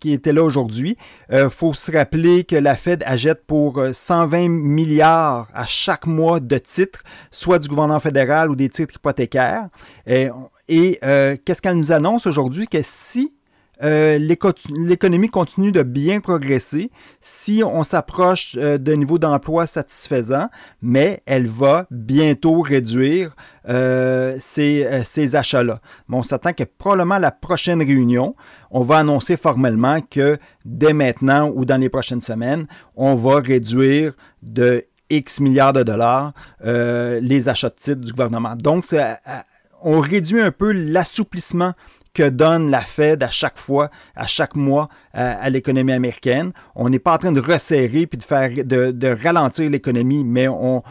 qui 0.00 0.12
était 0.12 0.32
là 0.32 0.42
aujourd'hui. 0.42 0.96
Il 1.30 1.50
faut 1.50 1.74
se 1.74 1.92
rappeler 1.92 2.42
que 2.42 2.56
la 2.56 2.74
Fed 2.74 3.04
achète 3.06 3.46
pour 3.46 3.80
120 3.92 4.48
milliards 4.48 5.48
à 5.54 5.66
chaque 5.66 6.06
mois 6.06 6.40
de 6.40 6.58
titres, 6.58 7.04
soit 7.30 7.58
du 7.58 7.68
gouvernement 7.68 8.00
fédéral 8.00 8.50
ou 8.50 8.56
des 8.56 8.70
titres 8.70 8.94
hypothécaires. 8.96 9.68
Et, 10.06 10.30
et 10.68 10.98
qu'est-ce 11.44 11.62
qu'elle 11.62 11.76
nous 11.76 11.92
annonce 11.92 12.26
aujourd'hui? 12.26 12.66
Que 12.66 12.80
si 12.82 13.32
euh, 13.82 14.16
l'économie 14.18 15.28
continue 15.28 15.72
de 15.72 15.82
bien 15.82 16.20
progresser 16.20 16.90
si 17.20 17.62
on 17.64 17.82
s'approche 17.82 18.54
euh, 18.56 18.78
d'un 18.78 18.96
niveau 18.96 19.18
d'emploi 19.18 19.66
satisfaisant, 19.66 20.48
mais 20.82 21.22
elle 21.26 21.48
va 21.48 21.86
bientôt 21.90 22.60
réduire 22.60 23.34
euh, 23.68 24.36
ces, 24.38 25.34
achats-là. 25.34 25.80
on 26.08 26.22
s'attend 26.22 26.52
que 26.52 26.62
probablement 26.62 27.18
la 27.18 27.32
prochaine 27.32 27.82
réunion, 27.82 28.36
on 28.70 28.82
va 28.82 28.98
annoncer 28.98 29.36
formellement 29.36 30.00
que 30.00 30.38
dès 30.64 30.92
maintenant 30.92 31.50
ou 31.52 31.64
dans 31.64 31.80
les 31.80 31.88
prochaines 31.88 32.20
semaines, 32.20 32.66
on 32.94 33.16
va 33.16 33.40
réduire 33.40 34.12
de 34.42 34.84
X 35.10 35.40
milliards 35.40 35.72
de 35.72 35.82
dollars 35.82 36.32
les 36.64 37.48
achats 37.48 37.68
de 37.68 37.74
titres 37.74 38.00
du 38.00 38.12
gouvernement. 38.12 38.56
Donc, 38.56 38.84
on 39.84 40.00
réduit 40.00 40.40
un 40.40 40.50
peu 40.50 40.72
l'assouplissement 40.72 41.74
que 42.14 42.28
donne 42.28 42.70
la 42.70 42.80
Fed 42.80 43.22
à 43.22 43.30
chaque 43.30 43.58
fois, 43.58 43.90
à 44.14 44.26
chaque 44.26 44.54
mois 44.54 44.88
à, 45.12 45.48
l'économie 45.50 45.92
américaine. 45.92 46.52
On 46.74 46.88
n'est 46.88 46.98
pas 46.98 47.14
en 47.14 47.18
train 47.18 47.32
de 47.32 47.40
resserrer 47.40 48.06
puis 48.06 48.18
de 48.18 48.24
faire 48.24 48.50
de, 48.64 49.22
ralentir 49.22 49.70
l'économie, 49.70 50.24
mais 50.24 50.48
on, 50.48 50.82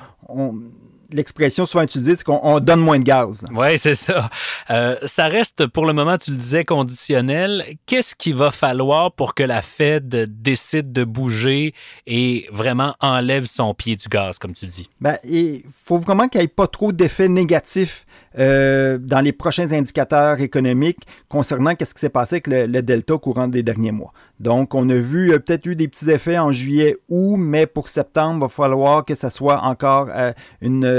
l'expression 1.13 1.65
souvent 1.65 1.83
utilisée, 1.83 2.15
c'est 2.15 2.23
qu'on 2.23 2.59
donne 2.59 2.79
moins 2.79 2.99
de 2.99 3.03
gaz. 3.03 3.45
Oui, 3.53 3.77
c'est 3.77 3.95
ça. 3.95 4.29
Euh, 4.69 4.95
ça 5.05 5.27
reste 5.27 5.67
pour 5.67 5.85
le 5.85 5.93
moment, 5.93 6.17
tu 6.17 6.31
le 6.31 6.37
disais, 6.37 6.65
conditionnel. 6.65 7.75
Qu'est-ce 7.85 8.15
qu'il 8.15 8.35
va 8.35 8.51
falloir 8.51 9.11
pour 9.13 9.33
que 9.33 9.43
la 9.43 9.61
Fed 9.61 10.07
décide 10.41 10.91
de 10.91 11.03
bouger 11.03 11.73
et 12.07 12.47
vraiment 12.51 12.95
enlève 12.99 13.45
son 13.45 13.73
pied 13.73 13.95
du 13.95 14.07
gaz, 14.07 14.39
comme 14.39 14.53
tu 14.53 14.65
dis? 14.67 14.89
Ben, 14.99 15.17
il 15.23 15.63
faut 15.83 15.97
vraiment 15.97 16.27
qu'il 16.27 16.39
n'y 16.39 16.45
ait 16.45 16.47
pas 16.47 16.67
trop 16.67 16.91
d'effets 16.91 17.29
négatifs 17.29 18.05
euh, 18.37 18.97
dans 18.97 19.19
les 19.19 19.33
prochains 19.33 19.71
indicateurs 19.71 20.39
économiques 20.39 21.05
concernant 21.27 21.73
ce 21.77 21.93
qui 21.93 21.99
s'est 21.99 22.09
passé 22.09 22.35
avec 22.35 22.47
le, 22.47 22.81
Delta 22.81 23.15
au 23.15 23.19
courant 23.19 23.47
des 23.47 23.61
derniers 23.63 23.91
mois. 23.91 24.13
Donc, 24.39 24.73
on 24.73 24.89
a 24.89 24.95
vu 24.95 25.31
euh, 25.31 25.39
peut-être 25.39 25.65
eu 25.65 25.75
des 25.75 25.87
petits 25.87 26.09
effets 26.09 26.37
en 26.37 26.51
juillet, 26.51 26.97
août, 27.09 27.35
mais 27.37 27.67
pour 27.67 27.89
septembre, 27.89 28.37
il 28.37 28.41
va 28.41 28.47
falloir 28.47 29.05
que 29.05 29.15
ce 29.15 29.29
soit 29.29 29.61
encore 29.61 30.07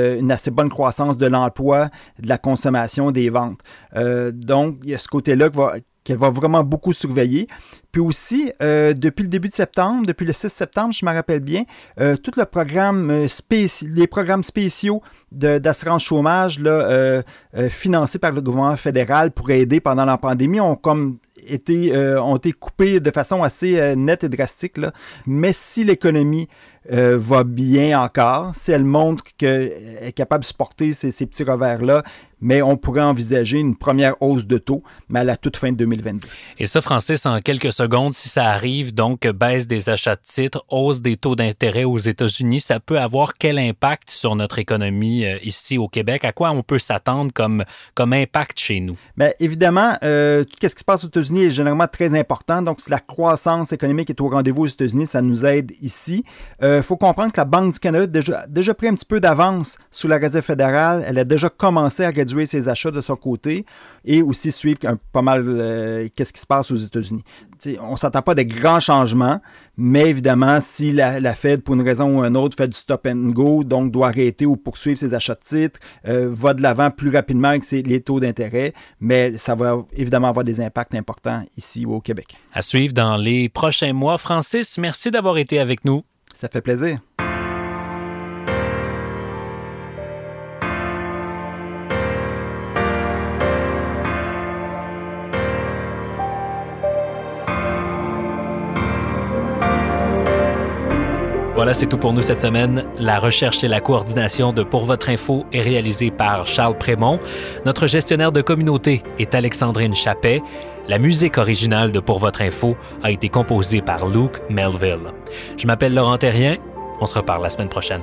euh, 0.02 0.18
une, 0.18 0.30
assez 0.32 0.50
bonne 0.50 0.68
croissance 0.68 1.16
de 1.16 1.26
l'emploi, 1.26 1.88
de 2.18 2.28
la 2.28 2.38
consommation, 2.38 3.10
des 3.10 3.30
ventes. 3.30 3.60
donc, 4.32 4.78
il 4.82 4.90
y 4.90 4.94
a 4.94 4.98
ce 4.98 5.08
côté-là 5.08 5.48
qu'elle 6.04 6.16
va 6.18 6.30
vraiment 6.30 6.64
beaucoup 6.64 6.92
surveiller. 6.92 7.46
Puis 7.90 8.00
aussi, 8.00 8.52
euh, 8.62 8.92
depuis 8.92 9.22
le 9.22 9.28
début 9.28 9.48
de 9.48 9.54
septembre, 9.54 10.06
depuis 10.06 10.26
le 10.26 10.32
6 10.32 10.48
septembre, 10.48 10.92
je 10.92 11.04
me 11.04 11.12
rappelle 11.12 11.40
bien, 11.40 11.64
euh, 12.00 12.16
tout 12.16 12.32
le 12.36 12.44
programme 12.44 13.10
euh, 13.10 13.28
les 13.82 14.06
programmes 14.06 14.42
spéciaux 14.42 15.02
d'assurance 15.30 16.04
chômage 16.04 16.60
financés 17.70 18.18
par 18.18 18.32
le 18.32 18.40
gouvernement 18.40 18.76
fédéral 18.76 19.30
pour 19.30 19.50
aider 19.50 19.80
pendant 19.80 20.04
la 20.04 20.18
pandémie 20.18 20.60
ont 20.60 20.76
comme 20.76 21.18
été, 21.46 21.96
ont 22.18 22.36
été 22.36 22.52
coupés 22.52 23.00
de 23.00 23.10
façon 23.10 23.42
assez 23.42 23.96
nette 23.96 24.24
et 24.24 24.28
drastique. 24.28 24.76
Mais 25.26 25.52
si 25.54 25.84
l'économie 25.84 26.48
va 26.88 27.44
bien 27.44 28.00
encore, 28.02 28.54
si 28.54 28.72
elle 28.72 28.84
montre 28.84 29.24
qu'elle 29.36 29.98
est 30.00 30.12
capable 30.12 30.42
de 30.42 30.48
supporter 30.48 30.92
ces, 30.92 31.10
ces 31.10 31.26
petits 31.26 31.44
revers-là, 31.44 32.02
mais 32.42 32.60
on 32.60 32.76
pourrait 32.76 33.02
envisager 33.02 33.58
une 33.58 33.76
première 33.76 34.20
hausse 34.20 34.44
de 34.44 34.58
taux, 34.58 34.82
mais 35.08 35.20
à 35.20 35.24
la 35.24 35.36
toute 35.36 35.56
fin 35.56 35.70
de 35.70 35.76
2022. 35.76 36.28
Et 36.58 36.66
ça, 36.66 36.80
Francis, 36.80 37.24
en 37.24 37.40
quelques 37.40 37.72
secondes, 37.72 38.12
si 38.12 38.28
ça 38.28 38.46
arrive, 38.46 38.92
donc 38.92 39.26
baisse 39.26 39.66
des 39.66 39.88
achats 39.88 40.16
de 40.16 40.20
titres, 40.24 40.64
hausse 40.68 41.00
des 41.00 41.16
taux 41.16 41.36
d'intérêt 41.36 41.84
aux 41.84 41.98
États-Unis, 41.98 42.60
ça 42.60 42.80
peut 42.80 42.98
avoir 42.98 43.34
quel 43.38 43.58
impact 43.58 44.10
sur 44.10 44.34
notre 44.34 44.58
économie 44.58 45.24
euh, 45.24 45.38
ici 45.42 45.78
au 45.78 45.88
Québec? 45.88 46.24
À 46.24 46.32
quoi 46.32 46.50
on 46.50 46.62
peut 46.62 46.78
s'attendre 46.78 47.32
comme, 47.32 47.64
comme 47.94 48.12
impact 48.12 48.58
chez 48.58 48.80
nous? 48.80 48.96
Bien, 49.16 49.30
évidemment, 49.38 49.94
euh, 50.02 50.44
tout 50.44 50.56
ce 50.60 50.74
qui 50.74 50.80
se 50.80 50.84
passe 50.84 51.04
aux 51.04 51.08
États-Unis 51.08 51.44
est 51.44 51.50
généralement 51.50 51.86
très 51.86 52.18
important. 52.18 52.60
Donc, 52.62 52.80
si 52.80 52.90
la 52.90 52.98
croissance 52.98 53.72
économique 53.72 54.10
est 54.10 54.20
au 54.20 54.28
rendez-vous 54.28 54.64
aux 54.64 54.66
États-Unis, 54.66 55.06
ça 55.06 55.22
nous 55.22 55.46
aide 55.46 55.72
ici. 55.80 56.24
Il 56.60 56.66
euh, 56.66 56.82
faut 56.82 56.96
comprendre 56.96 57.32
que 57.32 57.40
la 57.40 57.44
Banque 57.44 57.74
du 57.74 57.78
Canada 57.78 58.04
a 58.04 58.06
déjà, 58.08 58.46
déjà 58.48 58.74
pris 58.74 58.88
un 58.88 58.94
petit 58.94 59.06
peu 59.06 59.20
d'avance 59.20 59.78
sous 59.92 60.08
la 60.08 60.18
Réserve 60.18 60.44
fédérale. 60.44 61.04
Elle 61.06 61.18
a 61.18 61.24
déjà 61.24 61.48
commencé 61.48 62.04
à 62.04 62.10
réduire 62.10 62.31
ses 62.46 62.68
achats 62.68 62.90
de 62.90 63.00
son 63.00 63.16
côté 63.16 63.64
et 64.04 64.22
aussi 64.22 64.52
suivre 64.52 64.80
un, 64.84 64.98
pas 65.12 65.22
mal 65.22 65.44
euh, 65.46 66.08
qu'est-ce 66.14 66.32
qui 66.32 66.40
se 66.40 66.46
passe 66.46 66.70
aux 66.70 66.76
États-Unis. 66.76 67.24
on 67.80 67.92
ne 67.92 67.96
s'attend 67.96 68.22
pas 68.22 68.32
à 68.32 68.34
des 68.34 68.46
grands 68.46 68.80
changements, 68.80 69.40
mais 69.76 70.10
évidemment, 70.10 70.58
si 70.60 70.92
la, 70.92 71.34
Fed, 71.34 71.62
pour 71.62 71.74
une 71.74 71.82
raison 71.82 72.18
ou 72.18 72.24
une 72.24 72.36
autre, 72.36 72.56
fait 72.56 72.68
du 72.68 72.76
stop 72.76 73.06
and 73.06 73.30
go, 73.30 73.64
donc 73.64 73.90
doit 73.90 74.08
arrêter 74.08 74.46
ou 74.46 74.56
poursuivre 74.56 74.98
ses 74.98 75.14
achats 75.14 75.34
de 75.34 75.40
titres, 75.40 75.80
euh, 76.06 76.28
va 76.30 76.54
de 76.54 76.62
l'avant 76.62 76.90
plus 76.90 77.10
rapidement 77.10 77.48
avec 77.48 77.70
les 77.70 78.00
taux 78.00 78.20
d'intérêt, 78.20 78.72
mais 79.00 79.36
ça 79.36 79.54
va 79.54 79.84
évidemment 79.92 80.28
avoir 80.28 80.44
des 80.44 80.60
impacts 80.60 80.94
importants 80.94 81.44
ici 81.56 81.86
au 81.86 82.00
Québec. 82.00 82.36
À 82.52 82.62
suivre 82.62 82.92
dans 82.92 83.16
les 83.16 83.48
prochains 83.48 83.92
mois. 83.92 84.18
Francis, 84.18 84.78
merci 84.78 85.10
d'avoir 85.10 85.38
été 85.38 85.58
avec 85.58 85.84
nous. 85.84 86.02
Ça 86.42 86.48
fait 86.48 86.60
plaisir. 86.60 86.98
Voilà, 101.62 101.74
c'est 101.74 101.86
tout 101.86 101.96
pour 101.96 102.12
nous 102.12 102.22
cette 102.22 102.40
semaine. 102.40 102.84
La 102.98 103.20
recherche 103.20 103.62
et 103.62 103.68
la 103.68 103.80
coordination 103.80 104.52
de 104.52 104.64
Pour 104.64 104.84
votre 104.84 105.10
info 105.10 105.46
est 105.52 105.60
réalisée 105.60 106.10
par 106.10 106.44
Charles 106.44 106.76
Prémont. 106.76 107.20
Notre 107.64 107.86
gestionnaire 107.86 108.32
de 108.32 108.40
communauté 108.40 109.04
est 109.20 109.32
Alexandrine 109.32 109.94
Chappet. 109.94 110.42
La 110.88 110.98
musique 110.98 111.38
originale 111.38 111.92
de 111.92 112.00
Pour 112.00 112.18
votre 112.18 112.42
info 112.42 112.76
a 113.04 113.12
été 113.12 113.28
composée 113.28 113.80
par 113.80 114.08
Luke 114.08 114.40
Melville. 114.50 115.12
Je 115.56 115.68
m'appelle 115.68 115.94
Laurent 115.94 116.18
Terrien. 116.18 116.56
On 117.00 117.06
se 117.06 117.14
reparle 117.14 117.44
la 117.44 117.50
semaine 117.50 117.68
prochaine. 117.68 118.02